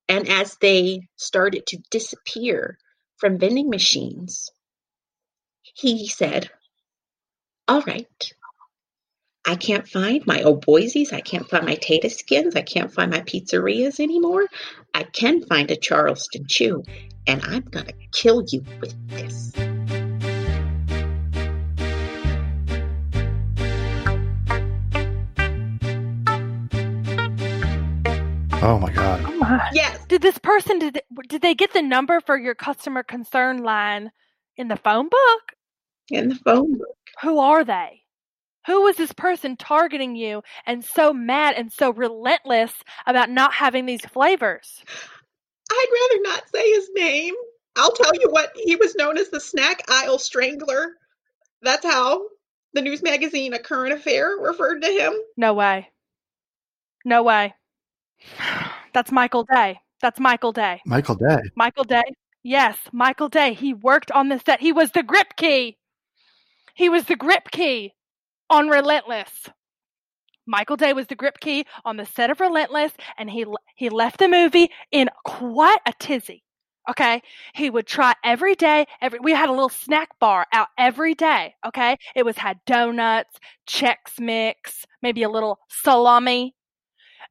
And 0.09 0.29
as 0.29 0.57
they 0.61 1.09
started 1.17 1.67
to 1.69 1.79
disappear 1.91 2.79
from 3.17 3.39
vending 3.39 3.71
machines, 3.71 4.51
he 5.63 6.09
said, 6.09 6.51
All 7.69 7.83
right, 7.83 8.33
I 9.47 9.57
can't 9.57 9.87
find 9.87 10.27
my 10.27 10.43
old 10.43 10.65
Boise's, 10.65 11.13
I 11.13 11.21
can't 11.21 11.49
find 11.49 11.67
my 11.67 11.75
Tato 11.75 12.09
Skins, 12.09 12.57
I 12.57 12.63
can't 12.63 12.93
find 12.93 13.11
my 13.11 13.21
pizzerias 13.21 14.01
anymore. 14.01 14.47
I 14.95 15.03
can 15.03 15.45
find 15.45 15.71
a 15.71 15.77
Charleston 15.77 16.47
Chew, 16.49 16.83
and 17.27 17.43
I'm 17.45 17.61
going 17.63 17.87
to 17.87 17.93
kill 18.13 18.45
you 18.49 18.65
with 18.81 18.95
this. 19.09 19.53
Oh 28.63 28.79
my 28.79 28.91
God. 28.93 29.21
Oh 29.27 29.37
my. 29.37 29.69
Yes, 29.75 29.99
Did 30.09 30.23
this 30.23 30.39
person 30.39 30.79
did 30.79 30.95
they, 30.95 31.03
did 31.29 31.43
they 31.43 31.55
get 31.55 31.75
the 31.75 31.83
number 31.83 32.21
for 32.23 32.39
your 32.39 32.55
customer 32.55 33.03
concern 33.03 33.63
line 33.63 34.11
in 34.57 34.69
the 34.69 34.77
phone 34.77 35.11
book? 35.11 35.43
in 36.11 36.29
the 36.31 36.35
phone 36.35 36.79
book. 36.79 36.97
Who 37.23 37.39
are 37.39 37.65
they? 37.65 38.04
Who 38.67 38.83
was 38.83 38.97
this 38.97 39.13
person 39.13 39.57
targeting 39.57 40.17
you 40.17 40.43
and 40.67 40.85
so 40.85 41.13
mad 41.13 41.55
and 41.57 41.73
so 41.73 41.93
relentless 41.93 42.73
about 43.07 43.31
not 43.31 43.53
having 43.53 43.87
these 43.87 44.05
flavors? 44.07 44.83
I'd 45.71 45.87
rather 45.93 46.23
not 46.23 46.49
say 46.53 46.71
his 46.71 46.89
name. 46.95 47.35
I'll 47.77 47.93
tell 47.93 48.15
you 48.15 48.31
what, 48.31 48.53
he 48.55 48.77
was 48.77 48.95
known 48.95 49.19
as 49.19 49.31
the 49.31 49.41
snack 49.41 49.83
aisle 49.89 50.19
strangler. 50.19 50.93
That's 51.63 51.85
how 51.85 52.27
the 52.73 52.83
news 52.83 53.03
magazine 53.03 53.53
A 53.53 53.59
Current 53.59 53.93
Affair 53.93 54.31
referred 54.41 54.83
to 54.83 54.89
him. 54.89 55.13
No 55.37 55.55
way. 55.55 55.91
No 57.05 57.23
way. 57.23 57.55
That's 58.95 59.11
Michael 59.11 59.45
Day. 59.45 59.81
That's 60.01 60.21
Michael 60.21 60.53
Day. 60.53 60.81
Michael 60.87 61.17
Day. 61.17 61.41
Michael 61.57 61.85
Day. 61.85 62.05
Yes, 62.43 62.77
Michael 62.93 63.29
Day. 63.29 63.55
He 63.55 63.75
worked 63.75 64.11
on 64.13 64.29
the 64.29 64.39
set. 64.39 64.61
He 64.61 64.73
was 64.73 64.93
the 64.93 65.03
grip 65.03 65.35
key. 65.37 65.79
He 66.75 66.89
was 66.89 67.05
the 67.07 67.17
grip 67.17 67.51
key 67.51 67.94
on 68.51 68.69
Relentless. 68.69 69.49
Michael 70.47 70.77
Day 70.77 70.93
was 70.93 71.07
the 71.07 71.15
grip 71.15 71.41
key 71.41 71.65
on 71.85 71.97
the 71.97 72.05
set 72.05 72.31
of 72.31 72.41
Relentless, 72.41 72.93
and 73.17 73.31
he 73.31 73.47
he 73.77 73.89
left 73.89 74.19
the 74.19 74.29
movie 74.29 74.71
in 74.93 75.09
quite 75.25 75.81
a 75.87 75.93
tizzy. 75.99 76.43
Okay, 76.89 77.23
he 77.55 77.71
would 77.71 77.87
try 77.87 78.13
every 78.23 78.55
day. 78.55 78.87
Every 79.01 79.19
we 79.21 79.33
had 79.33 79.49
a 79.49 79.53
little 79.53 79.71
snack 79.71 80.11
bar 80.21 80.47
out 80.53 80.69
every 80.77 81.15
day. 81.15 81.55
Okay, 81.67 81.97
it 82.15 82.25
was 82.25 82.37
had 82.37 82.59
donuts, 82.67 83.39
Chex 83.67 84.21
Mix, 84.21 84.85
maybe 85.03 85.23
a 85.23 85.31
little 85.31 85.61
salami, 85.69 86.55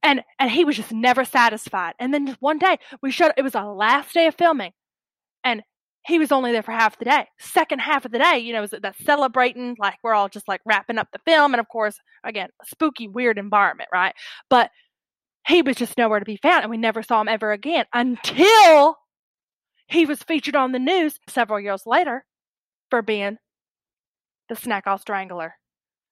and 0.02 0.24
and 0.40 0.50
he 0.50 0.66
was 0.66 0.76
just 0.78 0.92
never 0.92 1.24
satisfied. 1.26 1.94
And 2.00 2.14
then 2.14 2.36
one 2.40 2.58
day 2.58 2.78
we 3.02 3.12
showed 3.12 3.34
it 3.38 3.44
was 3.44 3.56
our 3.56 3.74
last 3.74 4.14
day 4.14 4.28
of 4.28 4.36
filming, 4.36 4.72
and 5.44 5.62
he 6.06 6.20
was 6.20 6.32
only 6.32 6.52
there 6.52 6.64
for 6.64 6.72
half 6.72 7.00
the 7.00 7.06
day. 7.06 7.28
Second 7.40 7.80
half 7.80 8.06
of 8.06 8.12
the 8.12 8.20
day, 8.20 8.40
you 8.40 8.54
know, 8.54 8.68
that 8.68 8.96
celebrating, 9.04 9.76
like 9.80 9.98
we're 10.04 10.14
all 10.14 10.30
just 10.30 10.48
like 10.48 10.62
wrapping 10.66 10.98
up 10.98 11.08
the 11.14 11.20
film, 11.26 11.54
and 11.54 11.62
of 11.62 11.70
course, 11.70 12.00
again, 12.24 12.50
spooky, 12.66 13.08
weird 13.08 13.38
environment, 13.38 13.90
right? 13.94 14.14
But 14.50 14.72
he 15.48 15.62
was 15.62 15.76
just 15.76 15.98
nowhere 15.98 16.20
to 16.20 16.26
be 16.26 16.38
found 16.38 16.64
and 16.64 16.72
we 16.72 16.78
never 16.78 17.04
saw 17.04 17.22
him 17.22 17.28
ever 17.28 17.52
again 17.52 17.86
until 17.94 18.98
he 19.88 20.06
was 20.06 20.24
featured 20.24 20.56
on 20.56 20.72
the 20.72 20.80
news 20.80 21.20
several 21.28 21.60
years 21.60 21.84
later 21.86 22.26
for 22.90 23.02
being 23.02 23.38
the 24.50 24.56
snack 24.56 24.88
off 24.88 25.02
strangler. 25.02 25.56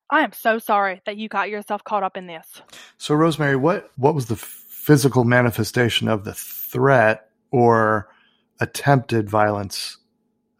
I 0.10 0.24
am 0.24 0.34
so 0.34 0.60
sorry 0.60 1.02
that 1.06 1.16
you 1.16 1.30
got 1.30 1.50
yourself 1.50 1.84
caught 1.84 2.04
up 2.04 2.18
in 2.18 2.28
this. 2.28 2.62
So, 2.98 3.16
Rosemary, 3.16 3.56
what 3.56 3.92
what 3.96 4.14
was 4.14 4.26
the 4.26 4.36
physical 4.36 5.24
manifestation 5.24 6.10
of 6.10 6.26
the 6.26 6.34
threat 6.34 7.30
or 7.52 8.10
attempted 8.62 9.28
violence 9.28 9.98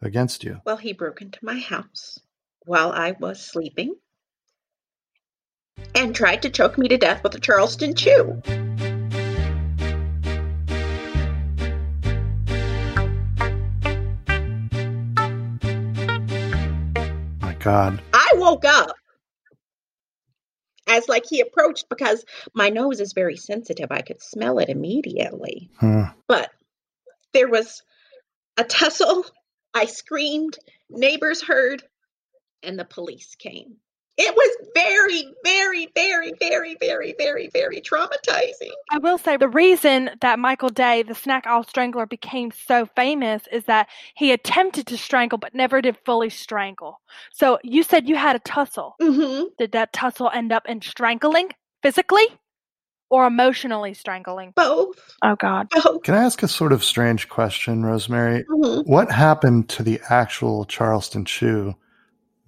against 0.02 0.42
you? 0.44 0.60
Well, 0.66 0.76
he 0.76 0.92
broke 0.92 1.22
into 1.22 1.38
my 1.40 1.58
house 1.58 2.18
while 2.66 2.90
I 2.90 3.12
was 3.12 3.40
sleeping 3.40 3.94
and 5.94 6.14
tried 6.14 6.42
to 6.42 6.50
choke 6.50 6.76
me 6.76 6.88
to 6.88 6.98
death 6.98 7.22
with 7.22 7.34
a 7.36 7.40
Charleston 7.40 7.94
chew. 7.94 8.42
My 17.40 17.54
God. 17.60 18.02
I 18.12 18.32
woke 18.34 18.64
up 18.64 18.96
as 20.88 21.08
like 21.08 21.24
he 21.28 21.40
approached 21.40 21.88
because 21.88 22.24
my 22.52 22.68
nose 22.68 22.98
is 22.98 23.12
very 23.12 23.36
sensitive. 23.36 23.92
I 23.92 24.02
could 24.02 24.20
smell 24.20 24.58
it 24.58 24.68
immediately. 24.68 25.70
Hmm. 25.78 26.04
But 26.26 26.50
there 27.32 27.48
was 27.48 27.82
a 28.56 28.64
tussle. 28.64 29.24
I 29.74 29.86
screamed, 29.86 30.58
neighbors 30.90 31.42
heard, 31.42 31.82
and 32.62 32.78
the 32.78 32.84
police 32.84 33.34
came. 33.36 33.76
It 34.18 34.34
was 34.36 34.68
very, 34.74 35.24
very, 35.42 35.88
very, 35.94 36.32
very, 36.38 36.76
very, 36.78 37.14
very, 37.18 37.48
very 37.48 37.80
traumatizing. 37.80 38.72
I 38.90 38.98
will 38.98 39.16
say 39.16 39.38
the 39.38 39.48
reason 39.48 40.10
that 40.20 40.38
Michael 40.38 40.68
Day, 40.68 41.02
the 41.02 41.14
snack 41.14 41.46
off 41.46 41.70
strangler, 41.70 42.04
became 42.04 42.50
so 42.50 42.84
famous 42.94 43.44
is 43.50 43.64
that 43.64 43.88
he 44.14 44.30
attempted 44.30 44.86
to 44.88 44.98
strangle 44.98 45.38
but 45.38 45.54
never 45.54 45.80
did 45.80 45.96
fully 46.04 46.28
strangle. 46.28 47.00
So 47.32 47.58
you 47.64 47.82
said 47.82 48.06
you 48.06 48.16
had 48.16 48.36
a 48.36 48.40
tussle. 48.40 48.96
hmm 49.00 49.44
Did 49.58 49.72
that 49.72 49.94
tussle 49.94 50.30
end 50.32 50.52
up 50.52 50.68
in 50.68 50.82
strangling 50.82 51.48
physically 51.82 52.26
or 53.12 53.26
emotionally 53.26 53.92
strangling? 53.92 54.54
Both. 54.56 54.96
Oh, 55.20 55.36
God. 55.36 55.68
Both. 55.68 56.02
Can 56.02 56.14
I 56.14 56.24
ask 56.24 56.42
a 56.42 56.48
sort 56.48 56.72
of 56.72 56.82
strange 56.82 57.28
question, 57.28 57.84
Rosemary? 57.84 58.44
Mhm. 58.44 58.86
What 58.86 59.12
happened 59.12 59.68
to 59.68 59.82
the 59.82 60.00
actual 60.08 60.64
Charleston 60.64 61.26
chew 61.26 61.74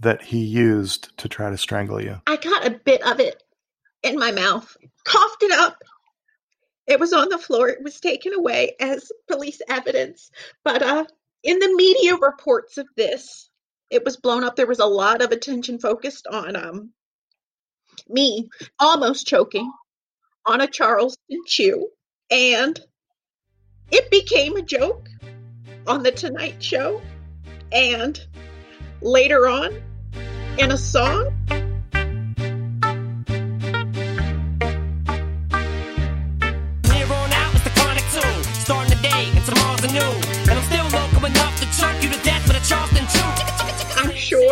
that 0.00 0.22
he 0.22 0.38
used 0.38 1.14
to 1.18 1.28
try 1.28 1.50
to 1.50 1.58
strangle 1.58 2.02
you? 2.02 2.18
I 2.26 2.36
got 2.36 2.66
a 2.66 2.70
bit 2.70 3.06
of 3.06 3.20
it 3.20 3.42
in 4.02 4.18
my 4.18 4.30
mouth, 4.30 4.74
coughed 5.04 5.42
it 5.42 5.52
up. 5.52 5.76
It 6.86 6.98
was 6.98 7.12
on 7.12 7.28
the 7.28 7.38
floor. 7.38 7.68
It 7.68 7.82
was 7.82 8.00
taken 8.00 8.32
away 8.32 8.74
as 8.80 9.12
police 9.28 9.60
evidence. 9.68 10.30
But 10.64 10.82
uh, 10.82 11.04
in 11.42 11.58
the 11.58 11.74
media 11.76 12.16
reports 12.16 12.78
of 12.78 12.86
this, 12.96 13.50
it 13.90 14.02
was 14.02 14.16
blown 14.16 14.44
up. 14.44 14.56
There 14.56 14.66
was 14.66 14.78
a 14.78 14.86
lot 14.86 15.20
of 15.20 15.30
attention 15.30 15.78
focused 15.78 16.26
on 16.26 16.56
um, 16.56 16.90
me 18.08 18.48
almost 18.80 19.26
choking 19.26 19.70
on 20.46 20.60
a 20.60 20.66
Charleston 20.66 21.40
chew. 21.46 21.88
And 22.30 22.78
it 23.90 24.10
became 24.10 24.56
a 24.56 24.62
joke 24.62 25.08
on 25.86 26.02
The 26.02 26.12
Tonight 26.12 26.62
Show. 26.62 27.00
And 27.72 28.20
later 29.00 29.46
on, 29.46 29.82
in 30.58 30.70
a 30.70 30.76
song, 30.76 31.32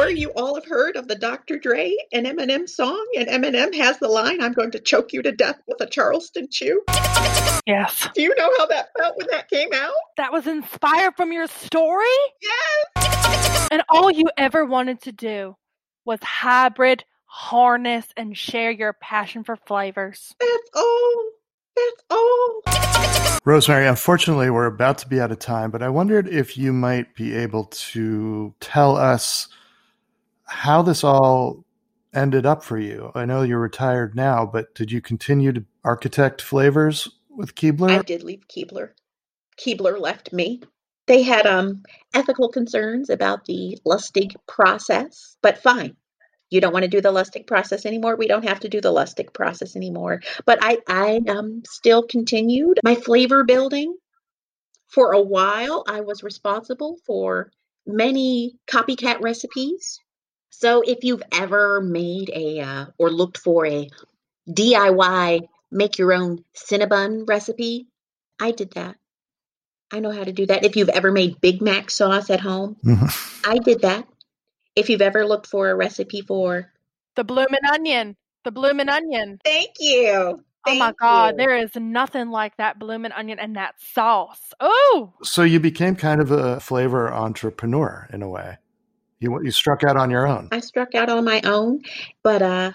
sure 0.03 0.11
you 0.11 0.31
all 0.31 0.55
have 0.57 0.67
heard 0.67 0.97
of 0.97 1.07
the 1.07 1.15
Dr. 1.15 1.59
Dre 1.59 1.95
and 2.13 2.27
Eminem 2.27 2.69
song, 2.69 3.05
and 3.17 3.29
Eminem 3.29 3.75
has 3.77 3.99
the 3.99 4.09
line, 4.09 4.43
I'm 4.43 4.53
going 4.53 4.73
to 4.73 4.81
choke 4.81 5.13
you 5.13 5.23
to 5.23 5.31
death 5.31 5.61
with 5.69 5.81
a 5.81 5.87
Charleston 5.87 6.49
chew. 6.51 6.83
Yes. 7.67 8.09
Do 8.15 8.23
you 8.23 8.35
know 8.37 8.51
how 8.59 8.67
that 8.67 8.89
felt 8.99 9.17
when 9.17 9.29
that 9.31 9.49
came 9.49 9.73
out? 9.73 9.95
That 10.17 10.33
was 10.33 10.47
inspired 10.47 11.15
from 11.17 11.33
your 11.33 11.47
story? 11.47 12.07
Yes! 12.43 13.69
And 13.71 13.83
all 13.89 14.11
you 14.11 14.25
ever 14.37 14.65
wanted 14.65 15.03
to 15.03 15.13
do 15.13 15.57
was 16.05 16.19
hybrid, 16.21 17.05
harness, 17.27 18.07
and 18.17 18.37
share 18.37 18.73
your 18.73 18.95
passion 18.95 19.45
for 19.45 19.57
flavors. 19.57 20.35
That's 20.41 20.71
all. 20.75 21.31
That's 21.77 22.03
all. 22.11 23.41
Rosemary, 23.45 23.87
unfortunately, 23.87 24.51
we're 24.51 24.67
about 24.67 24.99
to 24.99 25.09
be 25.09 25.21
out 25.21 25.31
of 25.31 25.39
time, 25.39 25.71
but 25.71 25.83
I 25.83 25.89
wondered 25.89 26.29
if 26.29 26.59
you 26.59 26.73
might 26.73 27.15
be 27.15 27.35
able 27.35 27.65
to 27.67 28.55
tell 28.61 28.97
us 28.97 29.49
how 30.53 30.83
this 30.83 31.03
all 31.03 31.65
ended 32.15 32.47
up 32.47 32.63
for 32.63 32.79
you. 32.79 33.11
I 33.15 33.25
know 33.25 33.43
you're 33.43 33.59
retired 33.59 34.15
now, 34.15 34.47
but 34.47 34.75
did 34.75 34.93
you 34.93 35.01
continue 35.01 35.53
to 35.53 35.65
architect 35.83 36.43
flavors 36.43 37.09
with 37.31 37.55
Keebler? 37.55 37.91
I 37.91 38.03
did 38.03 38.23
leave 38.23 38.47
Keebler. 38.49 38.91
Keebler 39.59 39.99
left 39.99 40.33
me. 40.33 40.63
They 41.07 41.23
had 41.23 41.47
um 41.47 41.83
ethical 42.15 42.49
concerns 42.49 43.11
about 43.11 43.45
the 43.47 43.79
Lustig 43.85 44.37
process, 44.47 45.37
but 45.43 45.59
fine. 45.59 45.97
You 46.51 46.61
don't 46.61 46.73
want 46.73 46.85
to 46.85 46.91
do 46.91 47.01
the 47.01 47.13
Lustig 47.13 47.47
process 47.47 47.87
anymore. 47.87 48.17
We 48.17 48.29
don't 48.29 48.47
have 48.47 48.61
to 48.61 48.69
do 48.69 48.81
the 48.81 48.93
Lustig 48.93 49.33
process 49.33 49.75
anymore. 49.75 50.21
But 50.45 50.59
I 50.63 50.79
I 50.87 51.21
um 51.29 51.63
still 51.67 52.03
continued 52.03 52.79
my 52.85 52.95
flavor 52.95 53.45
building. 53.45 53.97
For 54.89 55.13
a 55.13 55.23
while, 55.23 55.85
I 55.89 56.03
was 56.03 56.23
responsible 56.23 56.99
for 57.07 57.51
many 57.87 58.59
copycat 58.71 59.23
recipes. 59.23 59.99
So 60.55 60.83
if 60.83 61.03
you've 61.03 61.23
ever 61.33 61.81
made 61.81 62.31
a 62.33 62.61
uh, 62.61 62.87
or 62.99 63.11
looked 63.11 63.39
for 63.39 63.67
a 63.67 63.89
DIY 64.49 65.41
make 65.71 65.99
your 65.99 66.13
own 66.13 66.45
Cinnabon 66.55 67.27
recipe, 67.27 67.89
I 68.41 68.51
did 68.51 68.73
that. 68.73 68.97
I 69.91 70.01
know 70.01 70.11
how 70.11 70.25
to 70.25 70.33
do 70.33 70.47
that. 70.47 70.65
If 70.65 70.77
you've 70.77 70.89
ever 70.91 71.11
made 71.11 71.41
Big 71.41 71.63
Mac 71.63 71.91
sauce 71.91 72.29
at 72.31 72.41
home, 72.41 72.77
Mhm. 72.85 73.11
I 73.49 73.59
did 73.59 73.81
that. 73.81 74.07
If 74.77 74.89
you've 74.91 75.03
ever 75.03 75.27
looked 75.27 75.47
for 75.47 75.71
a 75.71 75.75
recipe 75.75 76.21
for, 76.21 76.71
The 77.17 77.25
bloomin' 77.25 77.65
onion. 77.73 78.17
The 78.45 78.51
bloomin' 78.53 78.89
onion. 78.89 79.39
thank 79.45 79.71
you. 79.81 80.43
oh 80.67 80.75
my 80.75 80.93
god, 80.99 81.35
you. 81.35 81.37
there 81.39 81.57
is 81.57 81.75
nothing 81.75 82.31
like 82.31 82.57
that 82.59 82.79
bloomin' 82.79 83.13
onion 83.13 83.39
and 83.39 83.57
that 83.57 83.75
sauce. 83.81 84.53
Oh, 84.61 85.13
So 85.23 85.43
you 85.43 85.61
became 85.61 85.97
kind 85.97 86.21
of 86.21 86.31
a 86.31 86.61
flavor 86.61 87.13
entrepreneur 87.13 88.07
in 88.13 88.23
a 88.23 88.29
way. 88.29 88.59
You 89.23 89.41
you 89.45 89.53
struck 89.53 89.85
out 89.85 89.97
on 89.97 90.11
your 90.11 90.27
own. 90.27 90.49
I 90.51 90.59
struck 90.59 90.97
out 90.97 91.09
on 91.09 91.25
my 91.25 91.41
own, 91.45 91.83
but 92.25 92.43
uh 92.43 92.73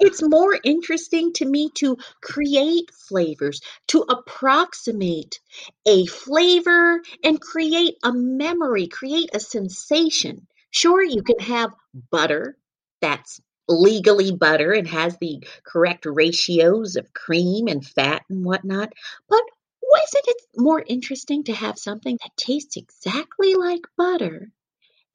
it's 0.00 0.20
more 0.20 0.58
interesting 0.64 1.32
to 1.34 1.46
me 1.46 1.70
to 1.76 1.96
create 2.20 2.90
flavors, 3.08 3.60
to 3.88 4.04
approximate 4.08 5.40
a 5.86 6.04
flavor 6.06 7.00
and 7.24 7.40
create 7.40 7.94
a 8.02 8.12
memory, 8.12 8.88
create 8.88 9.30
a 9.32 9.40
sensation. 9.40 10.48
Sure, 10.70 11.02
you 11.02 11.22
can 11.22 11.38
have 11.38 11.70
butter 12.10 12.58
that's 13.00 13.40
legally 13.68 14.32
butter 14.32 14.72
and 14.72 14.88
has 14.88 15.16
the 15.18 15.42
correct 15.64 16.04
ratios 16.04 16.96
of 16.96 17.14
cream 17.14 17.68
and 17.68 17.86
fat 17.86 18.22
and 18.28 18.44
whatnot, 18.44 18.92
but 19.28 19.42
wasn't 19.82 20.24
it 20.26 20.42
more 20.56 20.82
interesting 20.84 21.44
to 21.44 21.52
have 21.52 21.78
something 21.78 22.18
that 22.22 22.36
tastes 22.36 22.76
exactly 22.76 23.54
like 23.54 23.86
butter 23.96 24.50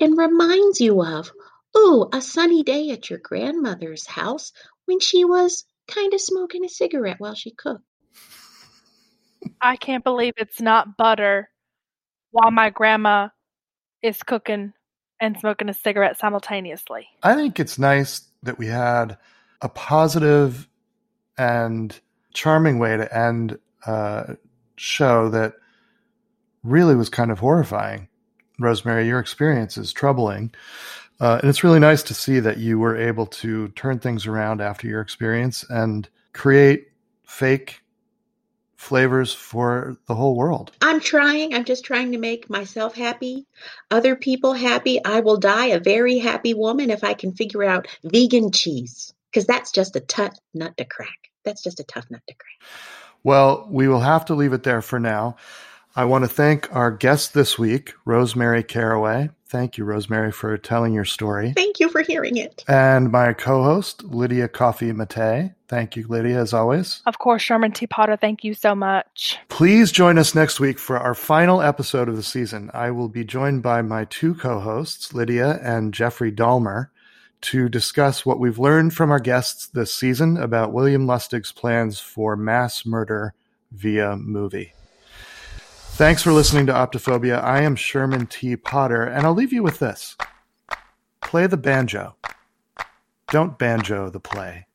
and 0.01 0.17
reminds 0.17 0.81
you 0.81 1.01
of 1.01 1.31
Ooh, 1.77 2.09
a 2.11 2.21
sunny 2.21 2.63
day 2.63 2.89
at 2.89 3.09
your 3.09 3.19
grandmother's 3.19 4.05
house 4.05 4.51
when 4.85 4.99
she 4.99 5.23
was 5.23 5.63
kind 5.87 6.13
of 6.13 6.21
smoking 6.21 6.65
a 6.65 6.69
cigarette 6.69 7.19
while 7.19 7.35
she 7.35 7.51
cooked. 7.51 7.83
I 9.61 9.75
can't 9.77 10.03
believe 10.03 10.33
it's 10.37 10.61
not 10.61 10.97
butter 10.97 11.49
while 12.31 12.51
my 12.51 12.69
grandma 12.69 13.29
is 14.01 14.21
cooking 14.23 14.73
and 15.19 15.39
smoking 15.39 15.69
a 15.69 15.73
cigarette 15.73 16.19
simultaneously. 16.19 17.07
I 17.23 17.35
think 17.35 17.59
it's 17.59 17.79
nice 17.79 18.21
that 18.43 18.57
we 18.57 18.67
had 18.67 19.17
a 19.61 19.69
positive 19.69 20.67
and 21.37 21.97
charming 22.33 22.79
way 22.79 22.97
to 22.97 23.17
end 23.17 23.59
a 23.85 24.37
show 24.75 25.29
that 25.29 25.53
really 26.63 26.95
was 26.95 27.09
kind 27.09 27.31
of 27.31 27.39
horrifying. 27.39 28.07
Rosemary, 28.61 29.07
your 29.07 29.19
experience 29.19 29.77
is 29.77 29.91
troubling. 29.93 30.53
Uh, 31.19 31.39
and 31.41 31.49
it's 31.49 31.63
really 31.63 31.79
nice 31.79 32.01
to 32.03 32.13
see 32.13 32.39
that 32.39 32.57
you 32.57 32.79
were 32.79 32.97
able 32.97 33.27
to 33.27 33.67
turn 33.69 33.99
things 33.99 34.25
around 34.25 34.59
after 34.59 34.87
your 34.87 35.01
experience 35.01 35.63
and 35.69 36.09
create 36.33 36.87
fake 37.25 37.81
flavors 38.75 39.31
for 39.31 39.95
the 40.07 40.15
whole 40.15 40.35
world. 40.35 40.71
I'm 40.81 40.99
trying, 40.99 41.53
I'm 41.53 41.65
just 41.65 41.85
trying 41.85 42.13
to 42.13 42.17
make 42.17 42.49
myself 42.49 42.95
happy, 42.95 43.45
other 43.91 44.15
people 44.15 44.53
happy. 44.53 45.03
I 45.05 45.19
will 45.19 45.37
die 45.37 45.67
a 45.67 45.79
very 45.79 46.17
happy 46.17 46.55
woman 46.55 46.89
if 46.89 47.03
I 47.03 47.13
can 47.13 47.33
figure 47.33 47.63
out 47.63 47.87
vegan 48.03 48.51
cheese, 48.51 49.13
because 49.29 49.45
that's 49.45 49.71
just 49.71 49.95
a 49.95 49.99
tough 49.99 50.35
nut 50.55 50.75
to 50.77 50.85
crack. 50.85 51.29
That's 51.45 51.61
just 51.61 51.79
a 51.79 51.83
tough 51.83 52.09
nut 52.09 52.21
to 52.27 52.33
crack. 52.33 52.69
Well, 53.23 53.67
we 53.69 53.87
will 53.87 53.99
have 53.99 54.25
to 54.25 54.33
leave 54.33 54.53
it 54.53 54.63
there 54.63 54.81
for 54.81 54.99
now. 54.99 55.35
I 55.95 56.05
want 56.05 56.23
to 56.23 56.29
thank 56.29 56.73
our 56.73 56.89
guest 56.89 57.33
this 57.33 57.59
week, 57.59 57.93
Rosemary 58.05 58.63
Caraway. 58.63 59.29
Thank 59.47 59.77
you, 59.77 59.83
Rosemary, 59.83 60.31
for 60.31 60.57
telling 60.57 60.93
your 60.93 61.03
story. 61.03 61.51
Thank 61.53 61.81
you 61.81 61.89
for 61.89 62.01
hearing 62.01 62.37
it. 62.37 62.63
And 62.69 63.11
my 63.11 63.33
co 63.33 63.63
host, 63.63 64.01
Lydia 64.01 64.47
Coffee 64.47 64.93
Mate. 64.93 65.51
Thank 65.67 65.97
you, 65.97 66.07
Lydia, 66.07 66.39
as 66.39 66.53
always. 66.53 67.01
Of 67.05 67.19
course, 67.19 67.41
Sherman 67.41 67.73
T. 67.73 67.85
Potter, 67.87 68.15
thank 68.15 68.45
you 68.45 68.53
so 68.53 68.73
much. 68.73 69.37
Please 69.49 69.91
join 69.91 70.17
us 70.17 70.33
next 70.33 70.61
week 70.61 70.79
for 70.79 70.97
our 70.97 71.13
final 71.13 71.61
episode 71.61 72.07
of 72.07 72.15
the 72.15 72.23
season. 72.23 72.71
I 72.73 72.91
will 72.91 73.09
be 73.09 73.25
joined 73.25 73.61
by 73.61 73.81
my 73.81 74.05
two 74.05 74.35
co 74.35 74.61
hosts, 74.61 75.13
Lydia 75.13 75.59
and 75.61 75.93
Jeffrey 75.93 76.31
Dahmer, 76.31 76.87
to 77.41 77.67
discuss 77.67 78.25
what 78.25 78.39
we've 78.39 78.59
learned 78.59 78.93
from 78.93 79.11
our 79.11 79.19
guests 79.19 79.67
this 79.67 79.93
season 79.93 80.37
about 80.37 80.71
William 80.71 81.05
Lustig's 81.05 81.51
plans 81.51 81.99
for 81.99 82.37
mass 82.37 82.85
murder 82.85 83.33
via 83.73 84.15
movie. 84.15 84.73
Thanks 85.95 86.23
for 86.23 86.31
listening 86.31 86.65
to 86.65 86.73
Optophobia. 86.73 87.43
I 87.43 87.61
am 87.61 87.75
Sherman 87.75 88.25
T. 88.25 88.55
Potter, 88.55 89.03
and 89.03 89.25
I'll 89.25 89.35
leave 89.35 89.53
you 89.53 89.61
with 89.61 89.79
this 89.79 90.15
play 91.21 91.45
the 91.47 91.57
banjo. 91.57 92.15
Don't 93.29 93.59
banjo 93.59 94.09
the 94.09 94.19
play. 94.19 94.65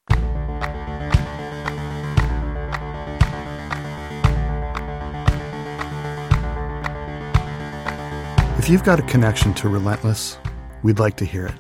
If 8.59 8.71
you've 8.71 8.85
got 8.85 9.01
a 9.01 9.03
connection 9.03 9.53
to 9.55 9.69
Relentless, 9.69 10.39
we'd 10.83 10.99
like 10.99 11.17
to 11.17 11.25
hear 11.25 11.47
it. 11.47 11.55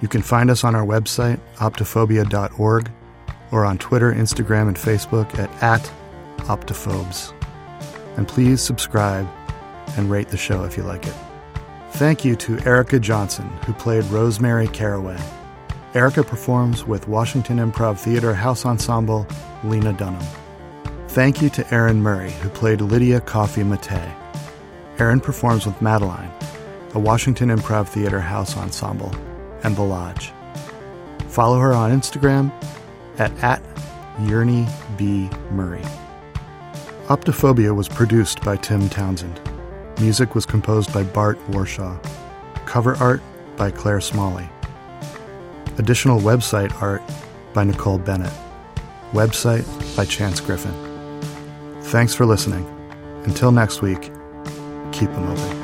You 0.00 0.08
can 0.08 0.22
find 0.22 0.50
us 0.50 0.64
on 0.64 0.74
our 0.74 0.84
website, 0.84 1.38
optophobia.org, 1.56 2.90
or 3.52 3.64
on 3.64 3.78
Twitter, 3.78 4.12
Instagram, 4.12 4.68
and 4.68 4.76
Facebook 4.76 5.38
at, 5.38 5.50
at 5.62 5.92
optophobes. 6.46 7.32
And 8.16 8.28
please 8.28 8.60
subscribe 8.60 9.28
and 9.96 10.10
rate 10.10 10.28
the 10.28 10.36
show 10.36 10.64
if 10.64 10.76
you 10.76 10.82
like 10.82 11.06
it. 11.06 11.14
Thank 11.92 12.24
you 12.24 12.36
to 12.36 12.58
Erica 12.66 12.98
Johnson, 12.98 13.48
who 13.66 13.72
played 13.74 14.04
Rosemary 14.04 14.68
Caraway. 14.68 15.18
Erica 15.94 16.24
performs 16.24 16.86
with 16.86 17.06
Washington 17.06 17.58
Improv 17.58 17.98
Theater 17.98 18.32
House 18.32 18.64
Ensemble 18.64 19.26
Lena 19.62 19.92
Dunham. 19.92 20.26
Thank 21.08 21.42
you 21.42 21.50
to 21.50 21.74
Erin 21.74 22.02
Murray, 22.02 22.30
who 22.30 22.48
played 22.48 22.80
Lydia 22.80 23.20
Coffee 23.20 23.62
Mate. 23.62 24.14
Erin 24.98 25.20
performs 25.20 25.66
with 25.66 25.82
Madeline, 25.82 26.30
a 26.94 26.98
Washington 26.98 27.50
Improv 27.50 27.88
Theater 27.88 28.20
House 28.20 28.56
Ensemble, 28.56 29.14
and 29.62 29.76
The 29.76 29.82
Lodge. 29.82 30.32
Follow 31.28 31.58
her 31.58 31.74
on 31.74 31.90
Instagram 31.90 32.50
at, 33.18 33.32
at 33.42 33.62
Yearney 34.20 34.66
B. 34.96 35.28
Murray. 35.50 35.84
Optophobia 37.08 37.74
was 37.74 37.88
produced 37.88 38.40
by 38.42 38.56
Tim 38.56 38.88
Townsend. 38.88 39.40
Music 40.00 40.36
was 40.36 40.46
composed 40.46 40.92
by 40.94 41.02
Bart 41.02 41.36
Warshaw. 41.50 42.00
Cover 42.64 42.94
art 42.96 43.20
by 43.56 43.72
Claire 43.72 44.00
Smalley. 44.00 44.48
Additional 45.78 46.20
website 46.20 46.72
art 46.80 47.02
by 47.54 47.64
Nicole 47.64 47.98
Bennett. 47.98 48.32
Website 49.12 49.66
by 49.96 50.04
Chance 50.04 50.40
Griffin. 50.40 50.72
Thanks 51.82 52.14
for 52.14 52.24
listening. 52.24 52.64
Until 53.24 53.50
next 53.50 53.82
week, 53.82 54.02
keep 54.92 55.10
them 55.10 55.28
open. 55.28 55.61